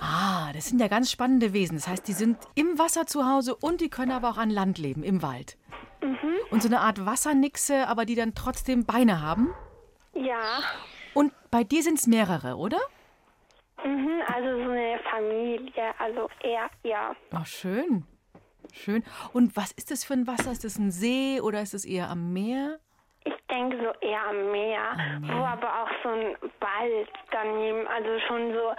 Ah, 0.00 0.52
das 0.52 0.66
sind 0.66 0.80
ja 0.80 0.88
ganz 0.88 1.10
spannende 1.10 1.52
Wesen. 1.54 1.76
Das 1.78 1.88
heißt, 1.88 2.06
die 2.06 2.12
sind 2.12 2.36
im 2.54 2.78
Wasser 2.78 3.06
zu 3.06 3.26
Hause 3.26 3.56
und 3.56 3.80
die 3.80 3.88
können 3.88 4.12
aber 4.12 4.28
auch 4.30 4.38
an 4.38 4.50
Land 4.50 4.78
leben, 4.78 5.02
im 5.02 5.22
Wald. 5.22 5.56
Und 6.50 6.62
so 6.62 6.68
eine 6.68 6.80
Art 6.80 7.04
Wassernixe, 7.04 7.88
aber 7.88 8.04
die 8.04 8.14
dann 8.14 8.34
trotzdem 8.34 8.84
Beine 8.84 9.20
haben. 9.22 9.54
Ja, 10.14 10.60
Und 11.14 11.32
bei 11.50 11.64
dir 11.64 11.82
sind 11.82 11.98
es 11.98 12.06
mehrere, 12.06 12.56
oder? 12.56 12.78
mhm, 13.84 14.20
also 14.26 14.64
so 14.64 14.70
eine 14.70 14.98
Familie, 15.10 15.94
also 15.98 16.28
eher, 16.42 16.68
ja. 16.82 17.14
Ach, 17.32 17.46
schön. 17.46 18.04
Schön. 18.72 19.04
Und 19.32 19.56
was 19.56 19.72
ist 19.72 19.90
das 19.90 20.04
für 20.04 20.14
ein 20.14 20.26
Wasser? 20.26 20.52
Ist 20.52 20.64
das 20.64 20.78
ein 20.78 20.90
See 20.90 21.40
oder 21.40 21.60
ist 21.62 21.74
es 21.74 21.84
eher 21.84 22.08
am 22.10 22.32
Meer? 22.32 22.78
Ich 23.24 23.34
denke 23.50 23.76
so 23.78 24.06
eher 24.06 24.22
am 24.28 24.50
Meer, 24.52 24.96
wo 25.22 25.44
aber 25.44 25.82
auch 25.82 25.88
so 26.02 26.08
ein 26.10 26.36
Wald 26.60 27.08
daneben, 27.30 27.86
also 27.88 28.08
schon 28.26 28.52
so 28.52 28.72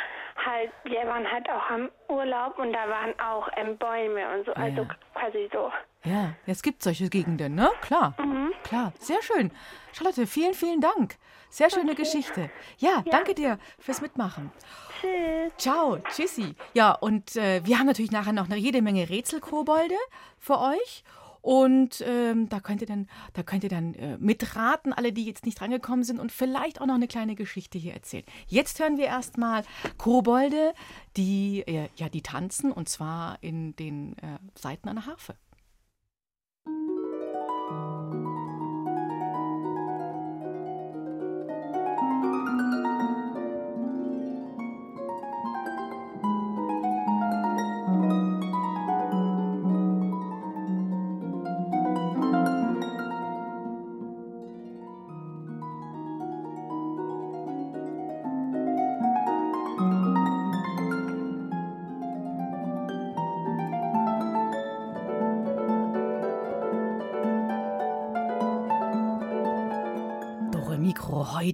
halt, 0.46 0.72
wir 0.86 1.06
waren 1.06 1.30
halt 1.30 1.48
auch 1.50 1.70
am 1.70 1.90
Urlaub 2.08 2.58
und 2.58 2.72
da 2.72 2.88
waren 2.88 3.14
auch 3.20 3.48
ähm, 3.58 3.78
Bäume 3.78 4.22
und 4.36 4.46
so, 4.46 4.54
also 4.54 4.84
Ja. 4.84 4.88
quasi 5.14 5.50
so. 5.52 5.72
Ja, 6.06 6.32
es 6.46 6.64
gibt 6.64 6.82
solche 6.82 7.10
Gegenden, 7.10 7.56
ne? 7.56 7.70
Klar. 7.82 8.16
Klar. 8.64 8.94
Sehr 9.00 9.22
schön. 9.22 9.52
Charlotte, 9.92 10.26
vielen, 10.28 10.54
vielen 10.54 10.80
Dank. 10.80 11.16
Sehr 11.50 11.70
schöne 11.70 11.96
Geschichte. 11.96 12.50
Ja, 12.78 13.04
danke 13.10 13.34
dir 13.34 13.58
fürs 13.80 14.02
Mitmachen. 14.02 14.52
Tschüss. 15.02 15.52
Ciao, 15.58 15.98
tschüssi. 15.98 16.56
Ja, 16.74 16.92
und 16.92 17.36
äh, 17.36 17.66
wir 17.66 17.80
haben 17.80 17.88
natürlich 17.88 18.12
nachher 18.12 18.34
noch 18.34 18.46
eine 18.46 18.58
jede 18.58 18.82
Menge 18.82 19.10
Rätselkobolde 19.10 19.96
für 20.38 20.60
euch. 20.60 21.04
Und 21.42 22.04
ähm, 22.06 22.50
da 22.50 22.60
könnt 22.60 22.82
ihr 22.82 22.88
dann, 22.88 23.08
da 23.34 23.44
könnt 23.44 23.64
ihr 23.64 23.70
dann 23.70 23.94
äh, 23.94 24.18
mitraten, 24.18 24.92
alle, 24.92 25.14
die 25.14 25.26
jetzt 25.26 25.46
nicht 25.46 25.62
rangekommen 25.62 26.04
sind, 26.04 26.20
und 26.20 26.32
vielleicht 26.32 26.82
auch 26.82 26.86
noch 26.86 26.96
eine 26.96 27.08
kleine 27.08 27.36
Geschichte 27.36 27.78
hier 27.78 27.94
erzählen. 27.94 28.26
Jetzt 28.48 28.80
hören 28.80 28.98
wir 28.98 29.06
erstmal 29.06 29.64
Kobolde, 29.98 30.74
die, 31.16 31.62
äh, 31.66 31.88
ja, 31.96 32.10
die 32.10 32.22
tanzen, 32.22 32.72
und 32.72 32.90
zwar 32.90 33.38
in 33.42 33.76
den 33.78 34.18
äh, 34.18 34.38
Seiten 34.56 34.90
einer 34.90 35.06
Harfe. 35.06 35.36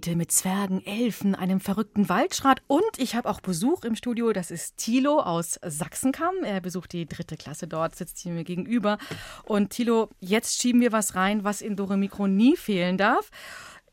Heute 0.06 0.16
mit 0.16 0.32
Zwergen, 0.32 0.86
Elfen, 0.86 1.34
einem 1.34 1.60
verrückten 1.60 2.10
Waldschrat 2.10 2.62
und 2.68 2.84
ich 2.98 3.16
habe 3.16 3.28
auch 3.28 3.42
Besuch 3.42 3.84
im 3.84 3.96
Studio. 3.96 4.34
Das 4.34 4.52
ist 4.52 4.78
Thilo 4.78 5.20
aus 5.20 5.60
Sachsenkamm. 5.66 6.44
Er 6.44 6.62
besucht 6.62 6.94
die 6.94 7.08
dritte 7.08 7.38
Klasse 7.38 7.68
dort, 7.68 7.96
sitzt 7.96 8.20
hier 8.20 8.32
mir 8.32 8.44
gegenüber. 8.44 9.00
Und 9.46 9.72
Thilo, 9.72 10.10
jetzt 10.20 10.62
schieben 10.62 10.80
wir 10.80 10.92
was 10.92 11.16
rein, 11.16 11.44
was 11.44 11.62
in 11.62 11.76
Dore 11.76 11.98
Mikro 11.98 12.28
nie 12.28 12.56
fehlen 12.56 13.00
darf. 13.00 13.32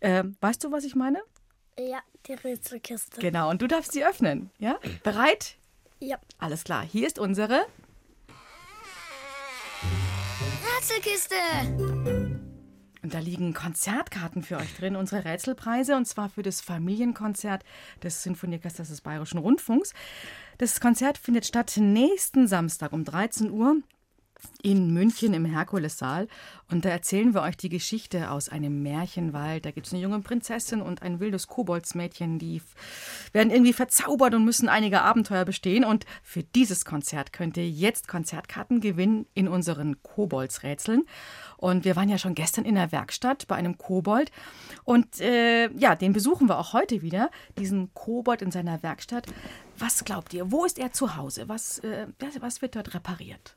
Ähm, 0.03 0.37
weißt 0.42 0.62
du, 0.64 0.70
was 0.70 0.85
ich 0.85 0.94
meine? 0.94 1.22
Ja, 1.79 2.01
die 2.27 2.35
Rätselkiste. 2.35 3.18
Genau, 3.18 3.48
und 3.48 3.62
du 3.62 3.66
darfst 3.66 3.92
sie 3.92 4.05
öffnen. 4.05 4.51
Ja? 4.59 4.79
Bereit? 5.03 5.57
Ja. 5.98 6.18
Alles 6.38 6.64
klar. 6.64 6.85
Hier 6.85 7.07
ist 7.07 7.18
unsere. 7.18 7.64
Rätselkiste. 10.77 11.37
Da 13.12 13.18
liegen 13.18 13.53
Konzertkarten 13.53 14.42
für 14.42 14.57
euch 14.57 14.75
drin, 14.75 14.96
unsere 14.96 15.27
Rätselpreise, 15.27 15.96
und 15.96 16.07
zwar 16.07 16.31
für 16.31 16.42
das 16.42 16.62
Familienkonzert 16.62 17.62
des 18.03 18.22
Sinfonieorchesters 18.22 18.88
des 18.88 19.03
Bayerischen 19.03 19.37
Rundfunks. 19.37 19.92
Das 20.57 20.81
Konzert 20.81 21.18
findet 21.18 21.44
statt 21.44 21.75
nächsten 21.77 22.48
Samstag 22.48 22.90
um 22.94 23.05
13 23.05 23.51
Uhr 23.51 23.77
in 24.62 24.92
München 24.92 25.35
im 25.35 25.44
Herkulessaal. 25.44 26.29
Und 26.70 26.85
da 26.85 26.88
erzählen 26.88 27.35
wir 27.35 27.42
euch 27.42 27.57
die 27.57 27.68
Geschichte 27.68 28.31
aus 28.31 28.48
einem 28.48 28.83
Märchenwald. 28.83 29.66
Da 29.66 29.70
gibt 29.70 29.87
es 29.87 29.92
eine 29.92 30.03
junge 30.03 30.20
Prinzessin 30.20 30.81
und 30.81 31.03
ein 31.03 31.20
wildes 31.20 31.48
Koboldsmädchen, 31.48 32.38
die 32.38 32.62
werden 33.33 33.51
irgendwie 33.51 33.72
verzaubert 33.72 34.35
und 34.35 34.44
müssen 34.44 34.68
einige 34.68 35.03
Abenteuer 35.03 35.44
bestehen. 35.44 35.85
Und 35.85 36.07
für 36.22 36.42
dieses 36.42 36.85
Konzert 36.85 37.33
könnt 37.33 37.57
ihr 37.57 37.68
jetzt 37.68 38.09
Konzertkarten 38.09 38.81
gewinnen 38.81 39.27
in 39.35 39.48
unseren 39.48 40.03
Koboldsrätseln. 40.03 41.05
Und 41.62 41.85
wir 41.85 41.94
waren 41.94 42.09
ja 42.09 42.18
schon 42.18 42.35
gestern 42.35 42.64
in 42.64 42.75
der 42.75 42.90
Werkstatt 42.90 43.46
bei 43.46 43.55
einem 43.55 43.79
Kobold. 43.79 44.33
Und 44.83 45.20
äh, 45.20 45.70
ja, 45.79 45.94
den 45.94 46.12
besuchen 46.12 46.48
wir 46.48 46.59
auch 46.59 46.72
heute 46.72 47.03
wieder, 47.03 47.31
diesen 47.57 47.94
Kobold 47.94 48.42
in 48.42 48.51
seiner 48.51 48.83
Werkstatt. 48.83 49.29
Was 49.79 50.03
glaubt 50.05 50.35
ihr? 50.35 50.51
Wo 50.51 50.64
ist 50.64 50.77
er 50.77 50.92
zu 50.92 51.14
Hause? 51.14 51.48
Was, 51.48 51.79
äh, 51.79 52.09
was- 52.40 52.62
wird 52.62 52.75
dort 52.75 52.92
repariert? 52.94 53.55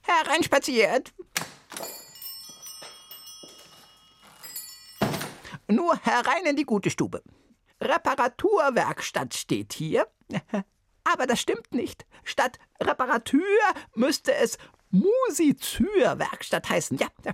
Hereinspaziert. 0.00 1.12
Nur 5.68 5.94
herein 5.98 6.46
in 6.48 6.56
die 6.56 6.64
gute 6.64 6.88
Stube. 6.88 7.22
Reparaturwerkstatt 7.82 9.34
steht 9.34 9.74
hier. 9.74 10.06
Aber 11.04 11.26
das 11.26 11.38
stimmt 11.38 11.74
nicht. 11.74 12.06
Statt 12.24 12.58
Reparatur 12.82 13.42
müsste 13.94 14.32
es 14.34 14.56
Musizürwerkstatt 14.92 16.68
heißen. 16.68 16.98
Ja, 16.98 17.08
ja. 17.24 17.32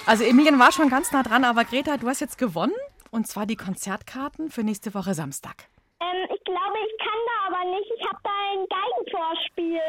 Also 0.06 0.24
Emilian 0.24 0.58
war 0.58 0.72
schon 0.72 0.88
ganz 0.88 1.12
nah 1.12 1.22
dran, 1.22 1.44
aber 1.44 1.64
Greta, 1.64 1.96
du 1.96 2.08
hast 2.08 2.20
jetzt 2.20 2.38
gewonnen. 2.38 2.74
Und 3.10 3.26
zwar 3.26 3.44
die 3.44 3.56
Konzertkarten 3.56 4.50
für 4.50 4.62
nächste 4.62 4.94
Woche 4.94 5.14
Samstag. 5.14 5.66
Ähm, 6.10 6.28
ich 6.34 6.44
glaube, 6.44 6.76
ich 6.86 6.98
kann 6.98 7.18
da 7.26 7.56
aber 7.56 7.70
nicht. 7.70 7.90
Ich 7.96 8.06
habe 8.06 8.18
da 8.22 8.30
ein 8.52 8.66
Geigenvorspiel. 8.68 9.80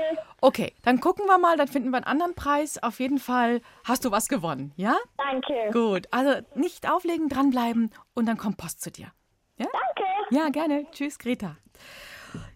Okay, 0.42 0.74
dann 0.84 1.00
gucken 1.00 1.26
wir 1.26 1.38
mal, 1.38 1.58
dann 1.58 1.68
finden 1.68 1.90
wir 1.92 1.98
einen 1.98 2.06
anderen 2.06 2.36
Preis. 2.36 2.82
Auf 2.82 3.00
jeden 3.00 3.20
Fall 3.20 3.62
hast 3.84 4.06
du 4.06 4.12
was 4.12 4.28
gewonnen, 4.28 4.74
ja? 4.76 4.96
Danke. 5.18 5.70
Gut, 5.72 6.08
also 6.12 6.42
nicht 6.56 6.90
auflegen, 6.90 7.30
dranbleiben 7.30 7.92
und 8.14 8.26
dann 8.26 8.38
kommt 8.38 8.58
Post 8.58 8.82
zu 8.82 8.92
dir. 8.92 9.12
Ja? 9.58 9.68
Danke. 9.72 10.12
Ja, 10.32 10.50
gerne. 10.50 10.86
Tschüss, 10.92 11.20
Greta. 11.20 11.58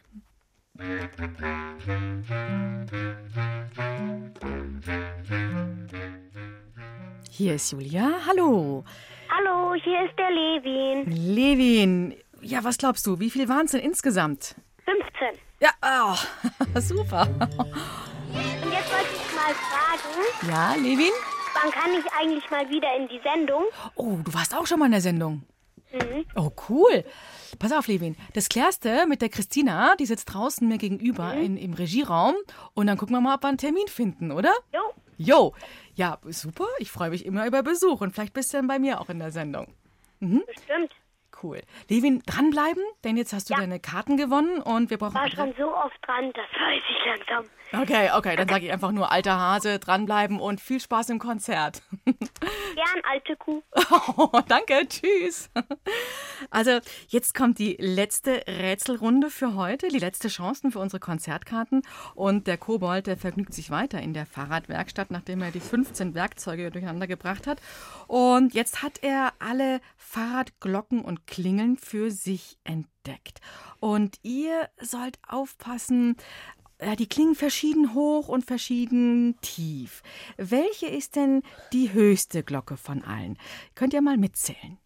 Hier 7.30 7.54
ist 7.54 7.70
Julia. 7.70 8.10
Hallo. 8.26 8.84
Hallo, 9.30 9.74
hier 9.74 10.04
ist 10.04 10.18
der 10.18 10.30
Levin. 10.32 11.06
Levin, 11.34 12.14
ja, 12.40 12.64
was 12.64 12.76
glaubst 12.78 13.06
du, 13.06 13.20
wie 13.20 13.30
viel 13.30 13.48
waren 13.48 13.66
es 13.66 13.70
denn 13.72 13.82
insgesamt? 13.82 14.56
15. 14.84 15.40
Ja, 15.60 15.70
oh, 15.80 16.16
super. 16.80 17.22
Und 17.30 18.72
jetzt 18.72 18.90
wollte 18.92 19.14
ich 19.14 19.32
mal 19.36 19.54
fragen, 19.54 20.50
Ja, 20.50 20.74
Levin? 20.74 21.12
wann 21.54 21.70
kann 21.70 21.92
ich 21.92 22.04
eigentlich 22.20 22.50
mal 22.50 22.68
wieder 22.68 22.88
in 22.96 23.06
die 23.06 23.20
Sendung? 23.22 23.62
Oh, 23.94 24.18
du 24.24 24.34
warst 24.34 24.56
auch 24.56 24.66
schon 24.66 24.80
mal 24.80 24.86
in 24.86 24.92
der 24.92 25.00
Sendung. 25.00 25.44
Mhm. 25.92 26.24
Oh, 26.34 26.50
cool. 26.68 27.04
Pass 27.58 27.72
auf, 27.72 27.86
Levin. 27.88 28.16
Das 28.34 28.48
klärst 28.48 28.84
du 28.84 29.06
mit 29.06 29.22
der 29.22 29.28
Christina, 29.28 29.94
die 29.96 30.06
sitzt 30.06 30.32
draußen 30.32 30.66
mir 30.66 30.78
gegenüber 30.78 31.34
in, 31.34 31.56
im 31.56 31.72
Regieraum. 31.74 32.34
Und 32.74 32.86
dann 32.86 32.96
gucken 32.98 33.14
wir 33.16 33.20
mal, 33.20 33.34
ob 33.36 33.42
wir 33.42 33.48
einen 33.48 33.58
Termin 33.58 33.86
finden, 33.88 34.32
oder? 34.32 34.52
Jo. 34.72 34.80
Jo. 35.16 35.54
Ja, 35.94 36.18
super. 36.24 36.66
Ich 36.78 36.90
freue 36.90 37.10
mich 37.10 37.24
immer 37.24 37.46
über 37.46 37.62
Besuch. 37.62 38.00
Und 38.00 38.12
vielleicht 38.14 38.32
bist 38.34 38.52
du 38.52 38.58
dann 38.58 38.66
bei 38.66 38.78
mir 38.78 39.00
auch 39.00 39.08
in 39.08 39.18
der 39.18 39.30
Sendung. 39.30 39.72
Mhm. 40.20 40.42
Bestimmt. 40.46 40.92
Cool. 41.42 41.60
Levin, 41.90 42.22
dranbleiben, 42.26 42.82
denn 43.02 43.16
jetzt 43.16 43.32
hast 43.32 43.50
du 43.50 43.54
deine 43.54 43.78
Karten 43.80 44.16
gewonnen 44.16 44.60
und 44.62 44.88
wir 44.90 44.98
brauchen. 44.98 45.14
War 45.14 45.22
andere- 45.24 45.36
schon 45.48 45.54
so 45.58 45.74
oft 45.74 45.98
dran, 46.06 46.32
das 46.32 46.46
weiß 46.58 46.82
ich 46.88 47.06
langsam. 47.28 47.50
Okay, 47.80 48.10
okay, 48.14 48.36
dann 48.36 48.48
sage 48.48 48.66
ich 48.66 48.72
einfach 48.72 48.92
nur 48.92 49.10
alter 49.10 49.38
Hase, 49.38 49.78
dranbleiben 49.78 50.40
und 50.40 50.60
viel 50.60 50.80
Spaß 50.80 51.10
im 51.10 51.18
Konzert. 51.18 51.82
Gern, 52.04 53.02
alte 53.10 53.36
Kuh. 53.36 53.62
Oh, 54.16 54.40
danke, 54.48 54.86
tschüss. 54.88 55.50
Also, 56.50 56.80
jetzt 57.08 57.34
kommt 57.34 57.58
die 57.58 57.76
letzte 57.78 58.44
Rätselrunde 58.46 59.30
für 59.30 59.54
heute, 59.54 59.88
die 59.88 59.98
letzte 59.98 60.28
Chancen 60.28 60.72
für 60.72 60.78
unsere 60.78 61.00
Konzertkarten. 61.00 61.82
Und 62.14 62.46
der 62.46 62.58
Kobold, 62.58 63.06
der 63.06 63.16
vergnügt 63.16 63.54
sich 63.54 63.70
weiter 63.70 64.00
in 64.00 64.14
der 64.14 64.26
Fahrradwerkstatt, 64.26 65.10
nachdem 65.10 65.42
er 65.42 65.50
die 65.50 65.60
15 65.60 66.14
Werkzeuge 66.14 66.70
durcheinander 66.70 67.06
gebracht 67.06 67.46
hat. 67.46 67.60
Und 68.06 68.54
jetzt 68.54 68.82
hat 68.82 69.02
er 69.02 69.32
alle 69.38 69.80
Fahrradglocken 69.96 71.02
und 71.02 71.26
Klingeln 71.26 71.76
für 71.76 72.10
sich 72.10 72.58
entdeckt. 72.64 73.40
Und 73.80 74.18
ihr 74.22 74.68
sollt 74.80 75.18
aufpassen, 75.28 76.16
die 76.96 77.08
klingen 77.08 77.34
verschieden 77.34 77.94
hoch 77.94 78.28
und 78.28 78.44
verschieden 78.44 79.38
tief. 79.40 80.02
Welche 80.36 80.86
ist 80.86 81.16
denn 81.16 81.42
die 81.72 81.92
höchste 81.92 82.42
Glocke 82.42 82.76
von 82.76 83.02
allen? 83.02 83.38
Könnt 83.74 83.94
ihr 83.94 84.02
mal 84.02 84.18
mitzählen? 84.18 84.78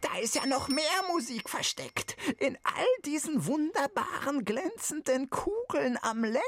Da 0.00 0.18
ist 0.18 0.34
ja 0.34 0.46
noch 0.46 0.68
mehr 0.68 1.02
Musik 1.12 1.48
versteckt. 1.50 2.16
In 2.38 2.56
all 2.62 2.86
diesen 3.04 3.46
wunderbaren, 3.46 4.44
glänzenden 4.44 5.28
Kugeln 5.28 5.98
am 6.02 6.24
Lenker. 6.24 6.40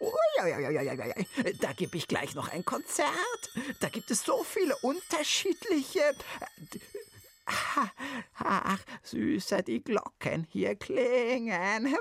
Uiuiuiui. 0.00 1.26
Da 1.60 1.72
gebe 1.72 1.96
ich 1.96 2.06
gleich 2.08 2.34
noch 2.34 2.48
ein 2.48 2.64
Konzert. 2.64 3.08
Da 3.80 3.88
gibt 3.88 4.10
es 4.10 4.24
so 4.24 4.44
viele 4.44 4.76
unterschiedliche. 4.78 6.02
Ach, 8.38 8.78
süßer 9.02 9.62
die 9.62 9.82
Glocken 9.82 10.46
hier 10.50 10.76
klingen. 10.76 11.96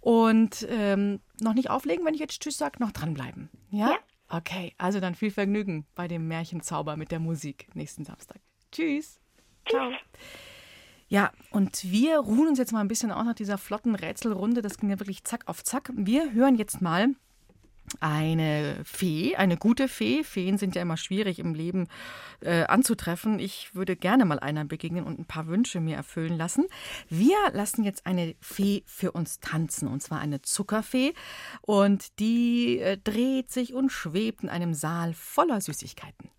Und 0.00 0.66
ähm, 0.70 1.20
noch 1.40 1.54
nicht 1.54 1.70
auflegen, 1.70 2.04
wenn 2.04 2.14
ich 2.14 2.20
jetzt 2.20 2.40
Tschüss 2.40 2.56
sage, 2.56 2.78
noch 2.80 2.92
dranbleiben. 2.92 3.50
Ja? 3.70 3.90
Ja. 3.90 3.98
Okay, 4.28 4.74
also 4.78 4.98
dann 4.98 5.14
viel 5.14 5.30
Vergnügen 5.30 5.86
bei 5.94 6.08
dem 6.08 6.26
Märchenzauber 6.26 6.96
mit 6.96 7.10
der 7.10 7.20
Musik 7.20 7.68
nächsten 7.74 8.04
Samstag. 8.04 8.40
Tschüss. 8.70 9.20
Ciao. 9.68 9.92
Ja, 11.12 11.30
und 11.50 11.92
wir 11.92 12.20
ruhen 12.20 12.48
uns 12.48 12.58
jetzt 12.58 12.72
mal 12.72 12.80
ein 12.80 12.88
bisschen 12.88 13.12
aus 13.12 13.26
nach 13.26 13.34
dieser 13.34 13.58
flotten 13.58 13.94
Rätselrunde. 13.94 14.62
Das 14.62 14.78
ging 14.78 14.88
ja 14.88 14.98
wirklich 14.98 15.24
zack 15.24 15.42
auf 15.44 15.62
zack. 15.62 15.90
Wir 15.94 16.32
hören 16.32 16.56
jetzt 16.56 16.80
mal 16.80 17.08
eine 18.00 18.80
Fee, 18.82 19.36
eine 19.36 19.58
gute 19.58 19.88
Fee. 19.88 20.24
Feen 20.24 20.56
sind 20.56 20.74
ja 20.74 20.80
immer 20.80 20.96
schwierig 20.96 21.38
im 21.38 21.52
Leben 21.52 21.88
äh, 22.40 22.62
anzutreffen. 22.62 23.40
Ich 23.40 23.74
würde 23.74 23.94
gerne 23.94 24.24
mal 24.24 24.38
einer 24.38 24.64
begegnen 24.64 25.04
und 25.04 25.18
ein 25.18 25.26
paar 25.26 25.48
Wünsche 25.48 25.80
mir 25.80 25.96
erfüllen 25.96 26.38
lassen. 26.38 26.64
Wir 27.10 27.36
lassen 27.52 27.84
jetzt 27.84 28.06
eine 28.06 28.34
Fee 28.40 28.82
für 28.86 29.12
uns 29.12 29.38
tanzen, 29.38 29.88
und 29.88 30.02
zwar 30.02 30.18
eine 30.18 30.40
Zuckerfee. 30.40 31.12
Und 31.60 32.20
die 32.20 32.78
äh, 32.78 32.96
dreht 32.96 33.50
sich 33.50 33.74
und 33.74 33.92
schwebt 33.92 34.44
in 34.44 34.48
einem 34.48 34.72
Saal 34.72 35.12
voller 35.12 35.60
Süßigkeiten. 35.60 36.30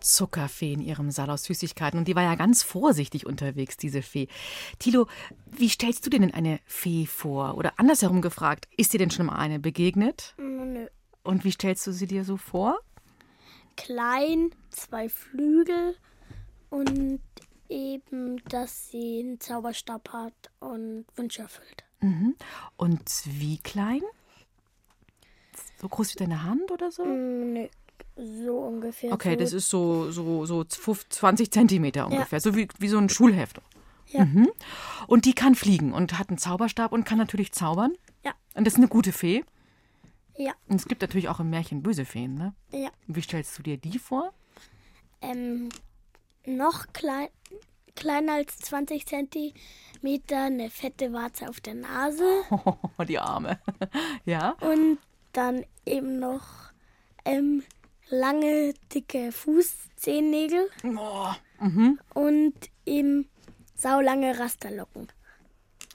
Zuckerfee 0.00 0.72
in 0.72 0.80
ihrem 0.80 1.10
Saal 1.10 1.30
aus 1.30 1.44
Süßigkeiten. 1.44 1.98
Und 1.98 2.08
die 2.08 2.16
war 2.16 2.22
ja 2.22 2.34
ganz 2.34 2.62
vorsichtig 2.62 3.26
unterwegs, 3.26 3.76
diese 3.76 4.02
Fee. 4.02 4.28
Tilo, 4.78 5.06
wie 5.46 5.68
stellst 5.68 6.04
du 6.06 6.10
dir 6.10 6.20
denn 6.20 6.34
eine 6.34 6.60
Fee 6.64 7.06
vor? 7.06 7.56
Oder 7.56 7.74
andersherum 7.76 8.22
gefragt, 8.22 8.68
ist 8.76 8.92
dir 8.92 8.98
denn 8.98 9.10
schon 9.10 9.26
mal 9.26 9.36
eine 9.36 9.58
begegnet? 9.58 10.34
Nö. 10.38 10.86
Und 11.22 11.44
wie 11.44 11.52
stellst 11.52 11.86
du 11.86 11.92
sie 11.92 12.06
dir 12.06 12.24
so 12.24 12.36
vor? 12.36 12.78
Klein, 13.76 14.50
zwei 14.70 15.08
Flügel 15.08 15.94
und 16.70 17.20
eben, 17.68 18.42
dass 18.48 18.90
sie 18.90 19.20
einen 19.20 19.40
Zauberstab 19.40 20.12
hat 20.12 20.50
und 20.60 21.04
Wünsche 21.16 21.42
erfüllt. 21.42 21.84
Mhm. 22.00 22.34
Und 22.76 23.02
wie 23.24 23.58
klein? 23.58 24.02
So 25.80 25.88
groß 25.88 26.14
wie 26.14 26.18
deine 26.18 26.42
Hand 26.42 26.70
oder 26.70 26.90
so? 26.90 27.04
Mm, 27.04 27.52
Nö, 27.52 27.68
so 28.18 28.58
ungefähr. 28.58 29.12
Okay, 29.12 29.32
so. 29.32 29.36
das 29.36 29.52
ist 29.52 29.68
so, 29.70 30.10
so, 30.10 30.44
so 30.44 30.64
20 30.64 31.50
Zentimeter 31.50 32.06
ungefähr, 32.06 32.40
so 32.40 32.56
wie, 32.56 32.68
wie 32.78 32.88
so 32.88 32.98
ein 32.98 33.08
Schulheft. 33.08 33.60
Ja. 34.08 34.24
Mhm. 34.24 34.48
Und 35.06 35.24
die 35.24 35.34
kann 35.34 35.54
fliegen 35.54 35.92
und 35.92 36.18
hat 36.18 36.30
einen 36.30 36.38
Zauberstab 36.38 36.92
und 36.92 37.04
kann 37.04 37.18
natürlich 37.18 37.52
zaubern. 37.52 37.92
Ja. 38.24 38.32
Und 38.54 38.66
das 38.66 38.74
ist 38.74 38.78
eine 38.78 38.88
gute 38.88 39.12
Fee. 39.12 39.44
Ja, 40.36 40.52
Und 40.68 40.76
es 40.76 40.86
gibt 40.86 41.02
natürlich 41.02 41.28
auch 41.28 41.40
im 41.40 41.50
Märchen 41.50 41.82
böse 41.82 42.04
Feen, 42.04 42.34
ne? 42.34 42.54
ja. 42.70 42.90
Wie 43.08 43.20
stellst 43.22 43.58
du 43.58 43.62
dir 43.62 43.76
die 43.76 43.98
vor? 43.98 44.32
Ähm, 45.20 45.68
noch 46.46 46.86
klein, 46.92 47.28
kleiner 47.96 48.34
als 48.34 48.56
20 48.58 49.04
Zentimeter, 49.04 50.44
eine 50.44 50.70
fette 50.70 51.12
Warze 51.12 51.48
auf 51.48 51.60
der 51.60 51.74
Nase 51.74 52.24
Oh, 52.50 52.76
die 53.04 53.18
Arme. 53.18 53.58
ja. 54.24 54.50
und 54.60 54.98
dann 55.32 55.64
eben 55.84 56.20
noch 56.20 56.70
ähm, 57.24 57.64
lange, 58.10 58.74
dicke 58.94 59.32
Fußzehennägel 59.32 60.68
Oh. 60.84 61.28
Mhm. 61.60 61.98
und 62.14 62.54
eben 62.86 63.28
saulange 63.74 64.38
Rasterlocken. 64.38 65.08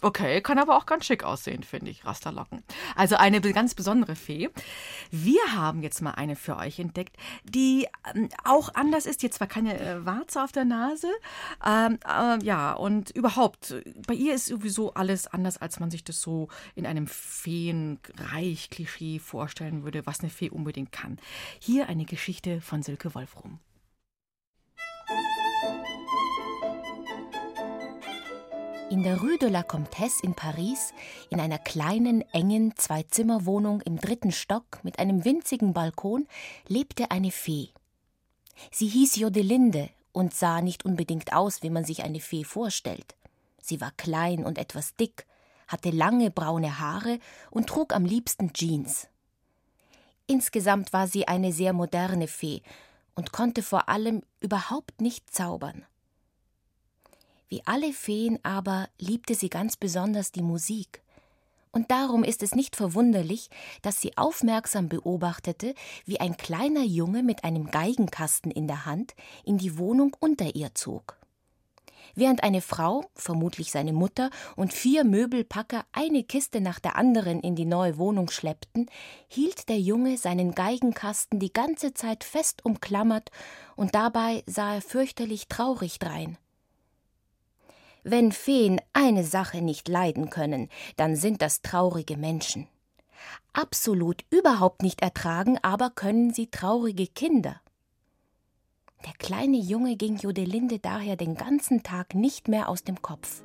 Okay, 0.04 0.42
kann 0.42 0.60
aber 0.60 0.76
auch 0.76 0.86
ganz 0.86 1.06
schick 1.06 1.24
aussehen, 1.24 1.64
finde 1.64 1.90
ich, 1.90 2.04
Rasterlocken. 2.04 2.62
Also 2.98 3.16
eine 3.16 3.40
ganz 3.40 3.74
besondere 3.74 4.18
Fee. 4.18 4.50
Wir 5.12 5.40
haben 5.56 5.82
jetzt 5.82 6.02
mal 6.02 6.12
eine 6.12 6.36
für 6.36 6.58
euch 6.58 6.78
entdeckt, 6.78 7.16
die 7.46 7.88
ähm, 8.14 8.28
auch 8.44 8.76
anders 8.76 9.06
ist. 9.06 9.24
Jetzt 9.24 9.38
zwar 9.38 9.48
keine 9.48 9.80
äh, 9.80 10.06
Warze 10.06 10.44
auf 10.44 10.52
der 10.52 10.66
Nase, 10.66 11.08
ähm, 11.66 12.00
äh, 12.06 12.44
ja, 12.44 12.74
und 12.74 13.12
überhaupt, 13.12 13.76
bei 14.06 14.14
ihr 14.14 14.36
ist 14.36 14.48
sowieso 14.48 14.94
alles 14.94 15.28
anders, 15.28 15.58
als 15.58 15.80
man 15.80 15.90
sich 15.90 16.04
das 16.04 16.20
so 16.20 16.50
in 16.76 16.86
einem 16.86 17.08
Feenreich-Klischee 17.08 19.20
vorstellen 19.20 19.86
würde, 19.86 20.06
was 20.06 20.20
eine 20.20 20.30
Fee 20.30 20.50
unbedingt 20.50 20.92
kann. 20.92 21.18
Hier 21.60 21.88
eine 21.88 22.04
Geschichte 22.04 22.60
von 22.60 22.84
Silke 22.84 23.16
Wolfrum. 23.16 23.60
In 28.94 29.02
der 29.02 29.20
Rue 29.22 29.40
de 29.40 29.50
la 29.50 29.64
Comtesse 29.64 30.22
in 30.22 30.36
Paris, 30.36 30.94
in 31.32 31.40
einer 31.40 31.58
kleinen, 31.58 32.22
engen 32.32 32.78
Zwei-Zimmer-Wohnung 32.78 33.82
im 33.82 33.98
dritten 33.98 34.32
Stock 34.32 34.84
mit 34.84 35.00
einem 35.00 35.26
winzigen 35.26 35.74
Balkon, 35.74 36.28
lebte 36.68 37.10
eine 37.10 37.32
Fee. 37.32 37.70
Sie 38.70 38.86
hieß 38.86 39.16
Jodelinde 39.16 39.90
und 40.12 40.36
sah 40.36 40.62
nicht 40.62 40.86
unbedingt 40.86 41.34
aus, 41.34 41.64
wie 41.64 41.72
man 41.72 41.86
sich 41.86 42.04
eine 42.04 42.20
Fee 42.20 42.44
vorstellt. 42.44 43.16
Sie 43.60 43.82
war 43.82 43.90
klein 43.98 44.46
und 44.46 44.60
etwas 44.60 44.94
dick, 44.94 45.26
hatte 45.68 45.90
lange 45.90 46.30
braune 46.30 46.80
Haare 46.80 47.18
und 47.50 47.66
trug 47.66 47.96
am 47.96 48.06
liebsten 48.06 48.54
Jeans. 48.54 49.08
Insgesamt 50.28 50.94
war 50.94 51.08
sie 51.08 51.28
eine 51.28 51.52
sehr 51.52 51.74
moderne 51.74 52.28
Fee 52.28 52.62
und 53.16 53.32
konnte 53.32 53.64
vor 53.64 53.90
allem 53.90 54.22
überhaupt 54.40 55.02
nicht 55.02 55.34
zaubern. 55.34 55.84
Wie 57.54 57.62
alle 57.66 57.94
Feen 57.94 58.40
aber 58.42 58.90
liebte 58.98 59.36
sie 59.36 59.48
ganz 59.48 59.78
besonders 59.78 60.32
die 60.32 60.42
Musik. 60.42 61.04
Und 61.72 61.92
darum 61.92 62.24
ist 62.24 62.42
es 62.42 62.56
nicht 62.56 62.76
verwunderlich, 62.76 63.52
dass 63.84 64.02
sie 64.02 64.18
aufmerksam 64.18 64.90
beobachtete, 64.90 65.76
wie 66.04 66.20
ein 66.20 66.36
kleiner 66.36 66.82
Junge 66.82 67.22
mit 67.22 67.44
einem 67.44 67.70
Geigenkasten 67.70 68.50
in 68.50 68.66
der 68.66 68.88
Hand 68.88 69.14
in 69.46 69.60
die 69.60 69.78
Wohnung 69.78 70.18
unter 70.20 70.56
ihr 70.56 70.74
zog. 70.74 71.16
Während 72.16 72.42
eine 72.42 72.62
Frau, 72.62 73.06
vermutlich 73.14 73.70
seine 73.70 73.94
Mutter, 73.94 74.32
und 74.56 74.74
vier 74.74 75.04
Möbelpacker 75.04 75.86
eine 75.92 76.24
Kiste 76.24 76.60
nach 76.60 76.80
der 76.80 76.96
anderen 76.96 77.40
in 77.40 77.56
die 77.56 77.66
neue 77.66 78.00
Wohnung 78.00 78.32
schleppten, 78.32 78.90
hielt 79.28 79.70
der 79.70 79.80
Junge 79.80 80.18
seinen 80.18 80.56
Geigenkasten 80.56 81.40
die 81.40 81.54
ganze 81.54 81.94
Zeit 81.94 82.24
fest 82.24 82.66
umklammert, 82.66 83.30
und 83.76 83.94
dabei 83.94 84.44
sah 84.48 84.74
er 84.74 84.82
fürchterlich 84.82 85.50
traurig 85.50 86.00
drein. 86.00 86.40
Wenn 88.04 88.34
Feen 88.34 88.82
eine 88.92 89.24
Sache 89.24 89.62
nicht 89.62 89.88
leiden 89.88 90.30
können, 90.30 90.70
dann 90.98 91.16
sind 91.16 91.42
das 91.42 91.62
traurige 91.62 92.18
Menschen. 92.18 92.68
Absolut 93.54 94.26
überhaupt 94.30 94.82
nicht 94.82 95.02
ertragen 95.02 95.58
aber 95.62 95.90
können 95.90 96.34
sie 96.34 96.48
traurige 96.48 97.08
Kinder. 97.08 97.62
Der 99.06 99.14
kleine 99.14 99.58
Junge 99.58 99.96
ging 99.96 100.18
Jodelinde 100.18 100.80
daher 100.80 101.16
den 101.16 101.36
ganzen 101.36 101.84
Tag 101.84 102.14
nicht 102.14 102.48
mehr 102.50 102.68
aus 102.68 102.84
dem 102.84 103.02
Kopf. 103.02 103.42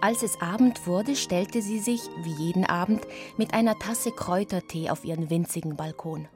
Als 0.00 0.22
es 0.22 0.40
Abend 0.40 0.86
wurde, 0.86 1.14
stellte 1.14 1.60
sie 1.60 1.78
sich, 1.78 2.00
wie 2.22 2.32
jeden 2.32 2.64
Abend, 2.64 3.06
mit 3.36 3.52
einer 3.52 3.78
Tasse 3.78 4.10
Kräutertee 4.10 4.90
auf 4.90 5.04
ihren 5.04 5.28
winzigen 5.28 5.76
Balkon. 5.76 6.26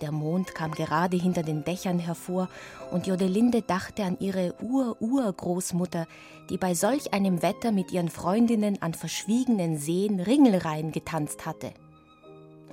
Der 0.00 0.10
Mond 0.10 0.54
kam 0.54 0.72
gerade 0.72 1.16
hinter 1.16 1.42
den 1.42 1.64
Dächern 1.64 1.98
hervor, 1.98 2.48
und 2.90 3.06
Jodelinde 3.06 3.62
dachte 3.62 4.04
an 4.04 4.18
ihre 4.18 4.54
Ur-Urgroßmutter, 4.60 6.06
die 6.50 6.58
bei 6.58 6.74
solch 6.74 7.12
einem 7.14 7.42
Wetter 7.42 7.72
mit 7.72 7.92
ihren 7.92 8.08
Freundinnen 8.08 8.82
an 8.82 8.94
verschwiegenen 8.94 9.78
Seen 9.78 10.20
Ringelreihen 10.20 10.92
getanzt 10.92 11.46
hatte. 11.46 11.72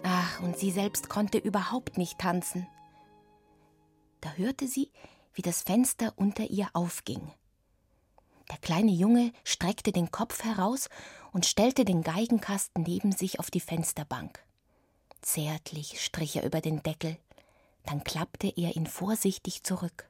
Ach, 0.04 0.42
und 0.42 0.58
sie 0.58 0.72
selbst 0.72 1.10
konnte 1.10 1.38
überhaupt 1.38 1.98
nicht 1.98 2.18
tanzen. 2.18 2.68
Da 4.20 4.34
hörte 4.34 4.68
sie, 4.68 4.92
wie 5.34 5.42
das 5.42 5.62
Fenster 5.62 6.14
unter 6.16 6.44
ihr 6.50 6.68
aufging. 6.74 7.32
Der 8.50 8.58
kleine 8.58 8.92
Junge 8.92 9.32
streckte 9.44 9.92
den 9.92 10.12
Kopf 10.12 10.44
heraus 10.44 10.90
und 11.32 11.46
stellte 11.46 11.86
den 11.86 12.02
Geigenkasten 12.02 12.84
neben 12.84 13.12
sich 13.12 13.40
auf 13.40 13.50
die 13.50 13.62
Fensterbank. 13.62 14.44
Zärtlich 15.22 16.04
strich 16.04 16.36
er 16.36 16.44
über 16.44 16.62
den 16.62 16.82
Deckel, 16.82 17.18
dann 17.86 18.04
klappte 18.04 18.52
er 18.56 18.76
ihn 18.76 18.88
vorsichtig 18.88 19.64
zurück. 19.64 20.10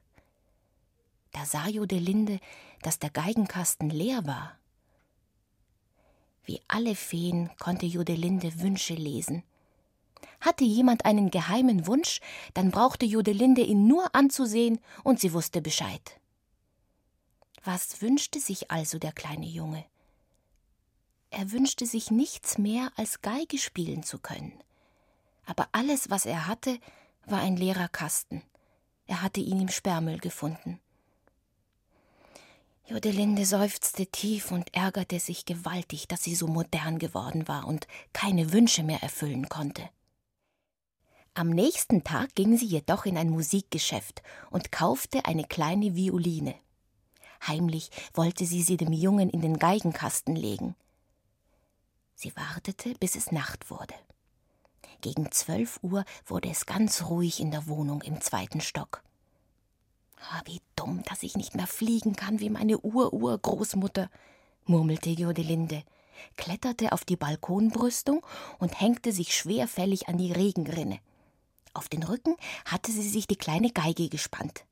Da 1.32 1.44
sah 1.44 1.68
Jodelinde, 1.68 2.40
dass 2.82 2.98
der 2.98 3.10
Geigenkasten 3.10 3.90
leer 3.90 4.26
war. 4.26 4.58
Wie 6.44 6.60
alle 6.66 6.94
Feen 6.94 7.50
konnte 7.58 7.86
Jodelinde 7.86 8.60
Wünsche 8.60 8.94
lesen. 8.94 9.42
Hatte 10.40 10.64
jemand 10.64 11.04
einen 11.04 11.30
geheimen 11.30 11.86
Wunsch, 11.86 12.20
dann 12.54 12.70
brauchte 12.70 13.06
Jodelinde 13.06 13.62
ihn 13.62 13.86
nur 13.86 14.14
anzusehen 14.14 14.80
und 15.04 15.20
sie 15.20 15.32
wusste 15.32 15.62
Bescheid. 15.62 16.20
Was 17.64 18.02
wünschte 18.02 18.40
sich 18.40 18.70
also 18.70 18.98
der 18.98 19.12
kleine 19.12 19.46
Junge? 19.46 19.84
Er 21.30 21.52
wünschte 21.52 21.86
sich 21.86 22.10
nichts 22.10 22.58
mehr, 22.58 22.92
als 22.96 23.22
Geige 23.22 23.58
spielen 23.58 24.02
zu 24.02 24.18
können 24.18 24.52
aber 25.46 25.68
alles, 25.72 26.10
was 26.10 26.26
er 26.26 26.46
hatte, 26.46 26.78
war 27.26 27.40
ein 27.40 27.56
leerer 27.56 27.88
Kasten. 27.88 28.42
Er 29.06 29.22
hatte 29.22 29.40
ihn 29.40 29.60
im 29.60 29.68
Sperrmüll 29.68 30.18
gefunden. 30.18 30.80
Jodelinde 32.86 33.46
seufzte 33.46 34.06
tief 34.06 34.50
und 34.50 34.74
ärgerte 34.74 35.18
sich 35.20 35.44
gewaltig, 35.44 36.08
dass 36.08 36.24
sie 36.24 36.34
so 36.34 36.46
modern 36.46 36.98
geworden 36.98 37.48
war 37.48 37.66
und 37.66 37.86
keine 38.12 38.52
Wünsche 38.52 38.82
mehr 38.82 39.02
erfüllen 39.02 39.48
konnte. 39.48 39.88
Am 41.34 41.48
nächsten 41.48 42.04
Tag 42.04 42.34
ging 42.34 42.58
sie 42.58 42.66
jedoch 42.66 43.06
in 43.06 43.16
ein 43.16 43.30
Musikgeschäft 43.30 44.22
und 44.50 44.70
kaufte 44.70 45.24
eine 45.24 45.44
kleine 45.44 45.94
Violine. 45.94 46.54
Heimlich 47.46 47.90
wollte 48.12 48.44
sie 48.44 48.62
sie 48.62 48.76
dem 48.76 48.92
Jungen 48.92 49.30
in 49.30 49.40
den 49.40 49.58
Geigenkasten 49.58 50.36
legen. 50.36 50.74
Sie 52.14 52.36
wartete, 52.36 52.94
bis 53.00 53.16
es 53.16 53.32
Nacht 53.32 53.70
wurde. 53.70 53.94
Gegen 55.02 55.32
zwölf 55.32 55.80
Uhr 55.82 56.04
wurde 56.26 56.48
es 56.48 56.64
ganz 56.64 57.02
ruhig 57.02 57.40
in 57.40 57.50
der 57.50 57.66
Wohnung 57.66 58.02
im 58.02 58.20
zweiten 58.20 58.60
Stock. 58.60 59.02
Ah, 60.30 60.40
wie 60.44 60.60
dumm, 60.76 61.02
dass 61.02 61.24
ich 61.24 61.36
nicht 61.36 61.56
mehr 61.56 61.66
fliegen 61.66 62.14
kann 62.14 62.38
wie 62.38 62.50
meine 62.50 62.78
Ur-Urgroßmutter, 62.78 64.08
murmelte 64.64 65.10
Jodelinde, 65.10 65.82
kletterte 66.36 66.92
auf 66.92 67.04
die 67.04 67.16
Balkonbrüstung 67.16 68.24
und 68.60 68.80
hängte 68.80 69.10
sich 69.10 69.36
schwerfällig 69.36 70.06
an 70.06 70.18
die 70.18 70.30
Regenrinne. 70.30 71.00
Auf 71.74 71.88
den 71.88 72.04
Rücken 72.04 72.36
hatte 72.64 72.92
sie 72.92 73.08
sich 73.08 73.26
die 73.26 73.36
kleine 73.36 73.72
Geige 73.72 74.08
gespannt. 74.08 74.64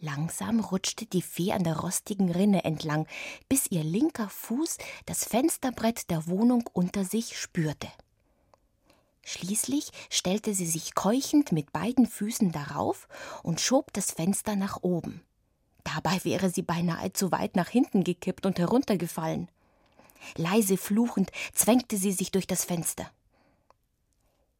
Langsam 0.00 0.58
rutschte 0.58 1.06
die 1.06 1.22
Fee 1.22 1.52
an 1.52 1.62
der 1.62 1.78
rostigen 1.78 2.32
Rinne 2.32 2.64
entlang, 2.64 3.06
bis 3.48 3.70
ihr 3.70 3.84
linker 3.84 4.28
Fuß 4.28 4.78
das 5.06 5.24
Fensterbrett 5.24 6.10
der 6.10 6.26
Wohnung 6.26 6.68
unter 6.72 7.04
sich 7.04 7.38
spürte. 7.38 7.88
Schließlich 9.24 9.90
stellte 10.10 10.54
sie 10.54 10.66
sich 10.66 10.94
keuchend 10.94 11.50
mit 11.50 11.72
beiden 11.72 12.06
Füßen 12.06 12.52
darauf 12.52 13.08
und 13.42 13.60
schob 13.60 13.92
das 13.92 14.10
Fenster 14.10 14.54
nach 14.54 14.82
oben. 14.82 15.22
Dabei 15.82 16.22
wäre 16.24 16.50
sie 16.50 16.62
beinahe 16.62 17.12
zu 17.12 17.32
weit 17.32 17.56
nach 17.56 17.68
hinten 17.68 18.04
gekippt 18.04 18.46
und 18.46 18.58
heruntergefallen. 18.58 19.48
Leise 20.36 20.76
fluchend 20.76 21.30
zwängte 21.52 21.96
sie 21.96 22.12
sich 22.12 22.30
durch 22.30 22.46
das 22.46 22.64
Fenster. 22.64 23.10